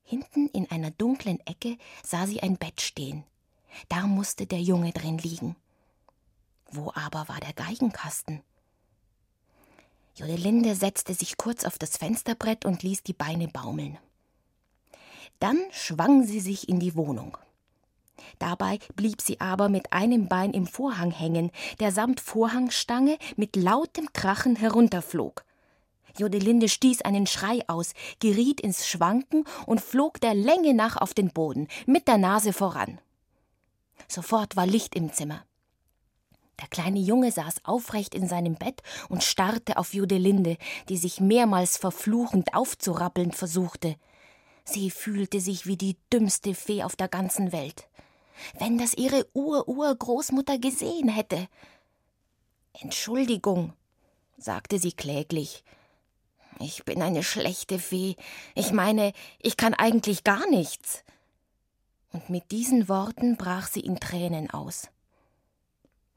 Hinten 0.02 0.48
in 0.48 0.70
einer 0.70 0.90
dunklen 0.90 1.40
Ecke 1.46 1.78
sah 2.02 2.26
sie 2.26 2.42
ein 2.42 2.56
Bett 2.56 2.80
stehen. 2.80 3.24
Da 3.88 4.06
musste 4.06 4.46
der 4.46 4.60
Junge 4.60 4.92
drin 4.92 5.18
liegen. 5.18 5.56
Wo 6.70 6.92
aber 6.94 7.28
war 7.28 7.40
der 7.40 7.52
Geigenkasten? 7.54 8.42
Jodelinde 10.16 10.76
setzte 10.76 11.14
sich 11.14 11.36
kurz 11.36 11.64
auf 11.64 11.78
das 11.78 11.96
Fensterbrett 11.96 12.64
und 12.64 12.82
ließ 12.82 13.02
die 13.02 13.14
Beine 13.14 13.48
baumeln. 13.48 13.98
Dann 15.40 15.58
schwang 15.70 16.24
sie 16.24 16.40
sich 16.40 16.68
in 16.68 16.80
die 16.80 16.96
Wohnung. 16.96 17.36
Dabei 18.38 18.78
blieb 18.96 19.20
sie 19.20 19.40
aber 19.40 19.68
mit 19.68 19.92
einem 19.92 20.28
Bein 20.28 20.52
im 20.52 20.66
Vorhang 20.66 21.10
hängen, 21.10 21.50
der 21.80 21.92
samt 21.92 22.20
Vorhangstange 22.20 23.18
mit 23.36 23.56
lautem 23.56 24.12
Krachen 24.12 24.56
herunterflog. 24.56 25.44
Jodelinde 26.16 26.68
stieß 26.68 27.02
einen 27.02 27.26
Schrei 27.26 27.60
aus, 27.66 27.92
geriet 28.20 28.60
ins 28.60 28.86
Schwanken 28.86 29.44
und 29.66 29.80
flog 29.80 30.20
der 30.20 30.34
Länge 30.34 30.72
nach 30.74 30.96
auf 30.96 31.12
den 31.12 31.30
Boden, 31.30 31.68
mit 31.86 32.06
der 32.06 32.18
Nase 32.18 32.52
voran. 32.52 33.00
Sofort 34.08 34.56
war 34.56 34.66
Licht 34.66 34.94
im 34.94 35.12
Zimmer. 35.12 35.44
Der 36.60 36.68
kleine 36.68 37.00
Junge 37.00 37.32
saß 37.32 37.64
aufrecht 37.64 38.14
in 38.14 38.28
seinem 38.28 38.54
Bett 38.54 38.80
und 39.08 39.24
starrte 39.24 39.76
auf 39.76 39.92
Jodelinde, 39.92 40.56
die 40.88 40.96
sich 40.96 41.20
mehrmals 41.20 41.76
verfluchend 41.76 42.54
aufzurappeln 42.54 43.32
versuchte. 43.32 43.96
Sie 44.64 44.90
fühlte 44.90 45.40
sich 45.40 45.66
wie 45.66 45.76
die 45.76 45.96
dümmste 46.12 46.54
Fee 46.54 46.82
auf 46.82 46.96
der 46.96 47.08
ganzen 47.08 47.52
Welt. 47.52 47.88
Wenn 48.58 48.78
das 48.78 48.94
ihre 48.94 49.26
Ur-Urgroßmutter 49.34 50.58
gesehen 50.58 51.08
hätte. 51.08 51.48
Entschuldigung, 52.72 53.72
sagte 54.36 54.78
sie 54.78 54.92
kläglich. 54.92 55.64
Ich 56.60 56.84
bin 56.84 57.02
eine 57.02 57.22
schlechte 57.22 57.78
Fee. 57.78 58.16
Ich 58.54 58.72
meine, 58.72 59.12
ich 59.40 59.56
kann 59.56 59.74
eigentlich 59.74 60.24
gar 60.24 60.48
nichts. 60.48 61.04
Und 62.12 62.30
mit 62.30 62.50
diesen 62.50 62.88
Worten 62.88 63.36
brach 63.36 63.66
sie 63.66 63.80
in 63.80 63.98
Tränen 64.00 64.50
aus. 64.50 64.88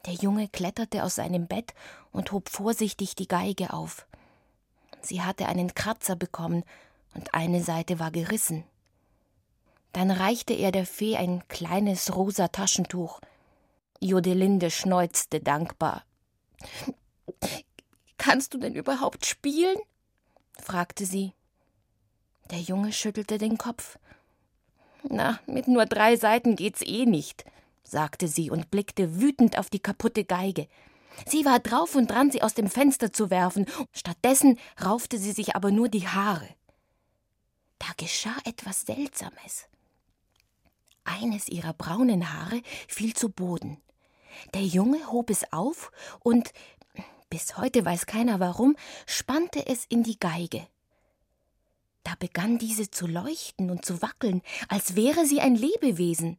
Der 0.06 0.14
Junge 0.14 0.48
kletterte 0.48 1.04
aus 1.04 1.16
seinem 1.16 1.48
Bett 1.48 1.74
und 2.12 2.32
hob 2.32 2.50
vorsichtig 2.50 3.16
die 3.16 3.28
Geige 3.28 3.74
auf. 3.74 4.08
Sie 5.02 5.22
hatte 5.22 5.48
einen 5.48 5.74
Kratzer 5.74 6.16
bekommen 6.16 6.64
und 7.18 7.34
eine 7.34 7.62
Seite 7.64 8.00
war 8.00 8.12
gerissen. 8.12 8.64
Dann 9.92 10.12
reichte 10.12 10.54
er 10.54 10.72
der 10.72 10.86
Fee 10.86 11.18
ein 11.18 11.46
kleines 11.48 12.16
rosa 12.16 12.48
Taschentuch. 12.50 13.20
Jodelinde 14.00 14.70
schneuzte 14.70 15.40
dankbar. 15.40 16.04
Kannst 18.18 18.54
du 18.54 18.60
denn 18.60 18.76
überhaupt 18.76 19.26
spielen? 19.26 19.78
fragte 20.62 21.06
sie. 21.06 21.34
Der 22.52 22.60
Junge 22.60 22.94
schüttelte 22.94 23.38
den 23.38 23.58
Kopf. 23.58 23.98
Na, 25.10 25.40
mit 25.46 25.68
nur 25.68 25.86
drei 25.86 26.16
Seiten 26.16 26.56
geht's 26.56 26.82
eh 26.82 27.06
nicht, 27.06 27.46
sagte 27.84 28.28
sie 28.28 28.52
und 28.52 28.72
blickte 28.72 29.20
wütend 29.22 29.58
auf 29.58 29.70
die 29.70 29.80
kaputte 29.80 30.24
Geige. 30.26 30.68
Sie 31.26 31.46
war 31.46 31.60
drauf 31.60 31.96
und 31.96 32.12
dran, 32.12 32.32
sie 32.32 32.42
aus 32.42 32.54
dem 32.54 32.70
Fenster 32.70 33.12
zu 33.12 33.30
werfen, 33.30 33.66
stattdessen 33.92 34.60
raufte 34.84 35.18
sie 35.18 35.32
sich 35.32 35.56
aber 35.56 35.72
nur 35.72 35.90
die 35.90 36.08
Haare. 36.08 36.48
Da 37.80 37.88
geschah 37.98 38.36
etwas 38.46 38.82
Seltsames. 38.82 39.66
Eines 41.04 41.48
ihrer 41.48 41.74
braunen 41.74 42.34
Haare 42.34 42.62
fiel 42.88 43.14
zu 43.14 43.30
Boden. 43.30 43.82
Der 44.54 44.64
Junge 44.64 45.12
hob 45.12 45.30
es 45.30 45.52
auf 45.54 45.92
und, 46.20 46.52
bis 47.30 47.58
heute 47.58 47.86
weiß 47.86 48.06
keiner 48.06 48.40
warum, 48.40 48.76
spannte 49.06 49.66
es 49.66 49.86
in 49.86 50.04
die 50.04 50.20
Geige. 50.20 50.68
Da 52.04 52.14
begann 52.20 52.58
diese 52.58 52.90
zu 52.90 53.08
leuchten 53.08 53.70
und 53.70 53.86
zu 53.86 54.02
wackeln, 54.02 54.42
als 54.70 54.96
wäre 54.96 55.26
sie 55.26 55.42
ein 55.42 55.56
Lebewesen. 55.56 56.38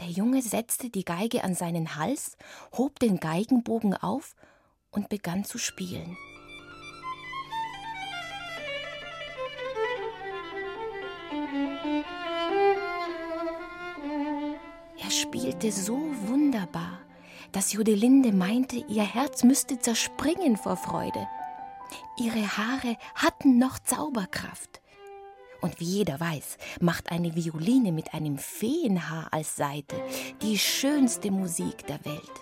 Der 0.00 0.08
Junge 0.08 0.42
setzte 0.42 0.90
die 0.90 1.04
Geige 1.04 1.44
an 1.44 1.54
seinen 1.54 1.96
Hals, 1.96 2.36
hob 2.76 2.98
den 2.98 3.20
Geigenbogen 3.20 3.94
auf 3.94 4.34
und 4.90 5.08
begann 5.08 5.44
zu 5.44 5.58
spielen. 5.58 6.16
Spielte 15.20 15.70
so 15.70 15.98
wunderbar, 16.26 16.98
dass 17.52 17.72
Jodelinde 17.72 18.32
meinte, 18.32 18.76
ihr 18.88 19.02
Herz 19.02 19.44
müsste 19.44 19.78
zerspringen 19.78 20.56
vor 20.56 20.76
Freude. 20.76 21.28
Ihre 22.18 22.56
Haare 22.56 22.96
hatten 23.14 23.58
noch 23.58 23.78
Zauberkraft. 23.80 24.80
Und 25.60 25.78
wie 25.78 25.84
jeder 25.98 26.18
weiß, 26.18 26.56
macht 26.80 27.12
eine 27.12 27.34
Violine 27.36 27.92
mit 27.92 28.14
einem 28.14 28.38
Feenhaar 28.38 29.28
als 29.30 29.56
Saite 29.56 29.96
die 30.40 30.58
schönste 30.58 31.30
Musik 31.30 31.86
der 31.86 32.02
Welt. 32.04 32.40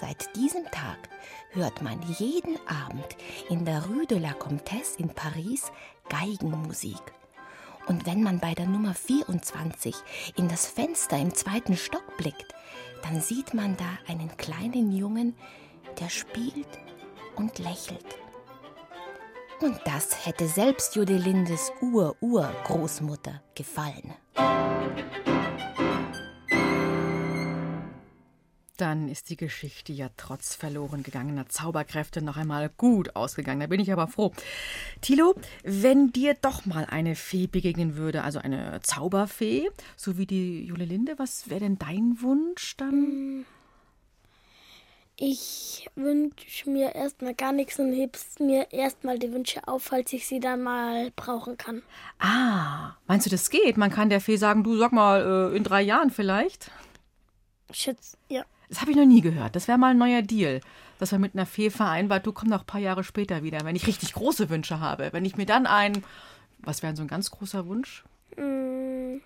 Seit 0.00 0.34
diesem 0.34 0.64
Tag 0.64 1.08
hört 1.50 1.82
man 1.82 2.00
jeden 2.18 2.56
Abend 2.66 3.16
in 3.50 3.64
der 3.64 3.84
Rue 3.84 4.06
de 4.06 4.18
la 4.18 4.32
Comtesse 4.32 4.98
in 4.98 5.10
Paris 5.10 5.70
Geigenmusik. 6.08 7.19
Und 7.86 8.06
wenn 8.06 8.22
man 8.22 8.38
bei 8.38 8.54
der 8.54 8.66
Nummer 8.66 8.94
24 8.94 9.94
in 10.36 10.48
das 10.48 10.66
Fenster 10.66 11.18
im 11.18 11.34
zweiten 11.34 11.76
Stock 11.76 12.16
blickt, 12.16 12.54
dann 13.02 13.20
sieht 13.20 13.54
man 13.54 13.76
da 13.76 13.98
einen 14.06 14.36
kleinen 14.36 14.92
Jungen, 14.92 15.34
der 15.98 16.08
spielt 16.08 16.68
und 17.36 17.58
lächelt. 17.58 18.06
Und 19.60 19.78
das 19.84 20.26
hätte 20.26 20.48
selbst 20.48 20.96
Jodelindes 20.96 21.72
Ur-Ur-Großmutter 21.82 23.42
gefallen. 23.54 24.14
Dann 28.80 29.10
ist 29.10 29.28
die 29.28 29.36
Geschichte 29.36 29.92
ja 29.92 30.08
trotz 30.16 30.54
verloren 30.54 31.02
gegangener 31.02 31.46
Zauberkräfte 31.50 32.22
noch 32.22 32.38
einmal 32.38 32.70
gut 32.70 33.14
ausgegangen. 33.14 33.60
Da 33.60 33.66
bin 33.66 33.78
ich 33.78 33.92
aber 33.92 34.06
froh. 34.06 34.32
Tilo, 35.02 35.34
wenn 35.64 36.12
dir 36.12 36.32
doch 36.32 36.64
mal 36.64 36.86
eine 36.86 37.14
Fee 37.14 37.46
begegnen 37.46 37.96
würde, 37.96 38.22
also 38.24 38.38
eine 38.38 38.80
Zauberfee, 38.80 39.68
so 39.96 40.16
wie 40.16 40.24
die 40.24 40.64
Jolelinde, 40.64 41.18
was 41.18 41.50
wäre 41.50 41.60
denn 41.60 41.78
dein 41.78 42.16
Wunsch 42.22 42.74
dann? 42.78 43.44
Ich 45.16 45.86
wünsche 45.94 46.70
mir 46.70 46.94
erstmal 46.94 47.34
gar 47.34 47.52
nichts 47.52 47.78
und 47.78 47.92
hebst 47.92 48.40
mir 48.40 48.72
erstmal 48.72 49.18
die 49.18 49.30
Wünsche 49.30 49.68
auf, 49.68 49.82
falls 49.82 50.10
ich 50.14 50.26
sie 50.26 50.40
dann 50.40 50.62
mal 50.62 51.10
brauchen 51.16 51.58
kann. 51.58 51.82
Ah, 52.18 52.96
meinst 53.06 53.26
du, 53.26 53.30
das 53.30 53.50
geht? 53.50 53.76
Man 53.76 53.90
kann 53.90 54.08
der 54.08 54.22
Fee 54.22 54.36
sagen, 54.36 54.64
du 54.64 54.78
sag 54.78 54.92
mal, 54.92 55.50
äh, 55.52 55.56
in 55.56 55.64
drei 55.64 55.82
Jahren 55.82 56.08
vielleicht? 56.10 56.70
Schätz, 57.70 58.16
ja. 58.30 58.46
Das 58.70 58.80
habe 58.80 58.92
ich 58.92 58.96
noch 58.96 59.04
nie 59.04 59.20
gehört. 59.20 59.56
Das 59.56 59.66
wäre 59.66 59.78
mal 59.78 59.90
ein 59.90 59.98
neuer 59.98 60.22
Deal, 60.22 60.60
dass 61.00 61.10
man 61.10 61.20
mit 61.20 61.34
einer 61.34 61.44
Fee 61.44 61.70
vereinbart, 61.70 62.24
du 62.24 62.32
komm 62.32 62.48
noch 62.48 62.60
ein 62.60 62.66
paar 62.66 62.80
Jahre 62.80 63.02
später 63.02 63.42
wieder, 63.42 63.64
wenn 63.64 63.74
ich 63.74 63.88
richtig 63.88 64.12
große 64.12 64.48
Wünsche 64.48 64.78
habe. 64.78 65.08
Wenn 65.12 65.24
ich 65.24 65.36
mir 65.36 65.44
dann 65.44 65.66
ein, 65.66 66.04
was 66.60 66.82
wäre 66.82 66.94
so 66.94 67.02
ein 67.02 67.08
ganz 67.08 67.32
großer 67.32 67.66
Wunsch? 67.66 68.04
Mm, 68.36 69.16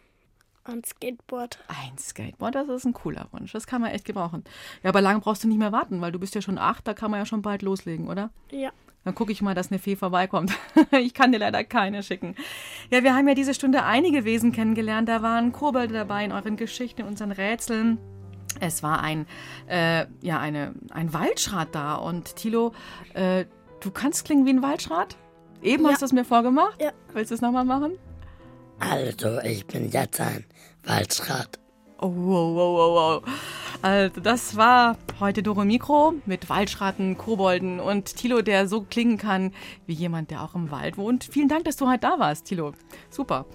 ein 0.65 0.83
Skateboard. 0.83 1.59
Ein 1.69 1.99
Skateboard, 1.99 2.55
das 2.55 2.69
ist 2.69 2.87
ein 2.87 2.95
cooler 2.95 3.29
Wunsch. 3.33 3.53
Das 3.53 3.67
kann 3.67 3.83
man 3.83 3.91
echt 3.91 4.07
gebrauchen. 4.07 4.45
Ja, 4.83 4.89
aber 4.89 5.03
lange 5.03 5.21
brauchst 5.21 5.45
du 5.45 5.49
nicht 5.49 5.59
mehr 5.59 5.73
warten, 5.73 6.01
weil 6.01 6.11
du 6.11 6.19
bist 6.19 6.35
ja 6.35 6.41
schon 6.41 6.57
acht, 6.57 6.89
da 6.89 6.95
kann 6.95 7.11
man 7.11 7.21
ja 7.21 7.27
schon 7.27 7.43
bald 7.43 7.61
loslegen, 7.61 8.09
oder? 8.09 8.31
Ja. 8.51 8.71
Dann 9.05 9.15
gucke 9.15 9.33
ich 9.33 9.43
mal, 9.43 9.55
dass 9.55 9.71
eine 9.71 9.79
Fee 9.79 9.97
vorbeikommt. 9.97 10.53
ich 10.93 11.13
kann 11.13 11.33
dir 11.33 11.39
leider 11.39 11.65
keine 11.65 12.03
schicken. 12.03 12.35
Ja, 12.91 13.03
wir 13.03 13.15
haben 13.15 13.29
ja 13.29 13.35
diese 13.35 13.53
Stunde 13.53 13.83
einige 13.83 14.25
Wesen 14.25 14.53
kennengelernt. 14.53 15.07
Da 15.11 15.21
waren 15.21 15.53
Kobolde 15.53 15.93
dabei 15.93 16.25
in 16.25 16.33
euren 16.33 16.57
Geschichten, 16.57 17.03
in 17.03 17.09
unseren 17.09 17.31
Rätseln. 17.31 17.99
Es 18.61 18.83
war 18.83 19.01
ein, 19.03 19.27
äh, 19.67 20.07
ja, 20.23 20.39
eine, 20.39 20.75
ein 20.91 21.13
Waldschrat 21.13 21.75
da. 21.75 21.95
Und 21.97 22.37
Tilo, 22.37 22.73
äh, 23.15 23.45
du 23.81 23.91
kannst 23.91 24.25
klingen 24.25 24.47
wie 24.47 24.51
ein 24.51 24.63
Waldschrat? 24.63 25.17
Eben 25.63 25.85
Ja. 25.85 25.91
hast 25.91 26.03
du 26.03 26.07
es 26.07 26.13
mir 26.13 26.25
vorgemacht? 26.25 26.81
Ja. 26.81 26.93
Willst 27.13 27.31
du 27.31 27.35
es 27.35 27.41
nochmal 27.41 27.65
machen? 27.65 27.99
Also, 28.81 29.39
ich 29.41 29.67
bin 29.67 29.91
jetzt 29.91 30.21
ein 30.21 30.45
Waldschrat. 30.85 31.59
Oh, 31.99 32.09
wow, 32.15 32.55
wow, 32.55 32.77
wow, 32.77 33.23
wow. 33.25 33.35
Also, 33.83 34.21
das 34.21 34.57
war 34.57 34.97
heute 35.21 35.43
Doro 35.43 35.65
Mikro 35.65 36.15
mit 36.27 36.49
Waldschratten, 36.49 37.17
Kobolden 37.17 37.81
und 37.81 38.17
Tilo, 38.17 38.43
der 38.43 38.67
so 38.69 38.83
klingen 38.83 39.17
kann 39.17 39.53
wie 39.87 39.93
jemand, 39.95 40.31
der 40.31 40.43
auch 40.43 40.55
im 40.55 40.71
Wald 40.71 40.97
wohnt. 40.99 41.25
Vielen 41.25 41.49
Dank, 41.49 41.65
dass 41.65 41.77
du 41.77 41.87
heute 41.89 42.01
da 42.01 42.19
warst, 42.19 42.47
Tilo. 42.47 42.73
Super. 43.11 43.47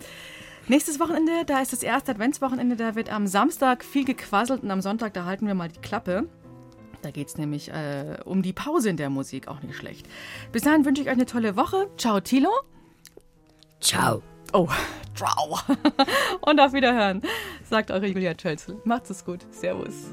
Nächstes 0.69 0.99
Wochenende, 0.99 1.45
da 1.47 1.61
ist 1.61 1.73
das 1.73 1.81
erste 1.81 2.11
Adventswochenende, 2.11 2.75
da 2.75 2.93
wird 2.93 3.11
am 3.11 3.25
Samstag 3.25 3.83
viel 3.83 4.05
gequasselt 4.05 4.61
und 4.61 4.69
am 4.69 4.81
Sonntag, 4.81 5.15
da 5.15 5.25
halten 5.25 5.47
wir 5.47 5.55
mal 5.55 5.67
die 5.67 5.79
Klappe. 5.79 6.29
Da 7.01 7.09
geht 7.09 7.27
es 7.27 7.37
nämlich 7.37 7.69
äh, 7.69 8.17
um 8.23 8.43
die 8.43 8.53
Pause 8.53 8.91
in 8.91 8.97
der 8.97 9.09
Musik, 9.09 9.47
auch 9.47 9.63
nicht 9.63 9.75
schlecht. 9.75 10.07
Bis 10.51 10.61
dahin 10.61 10.85
wünsche 10.85 11.01
ich 11.01 11.07
euch 11.07 11.13
eine 11.13 11.25
tolle 11.25 11.55
Woche. 11.55 11.89
Ciao, 11.97 12.19
Tilo. 12.19 12.51
Ciao. 13.81 14.21
Oh, 14.53 14.67
ciao. 15.15 15.57
und 16.41 16.59
auf 16.59 16.73
Wiederhören, 16.73 17.23
sagt 17.67 17.89
eure 17.89 18.05
Julia 18.05 18.35
Tschölzel. 18.35 18.79
Macht's 18.85 19.09
es 19.09 19.25
gut. 19.25 19.47
Servus. 19.51 20.11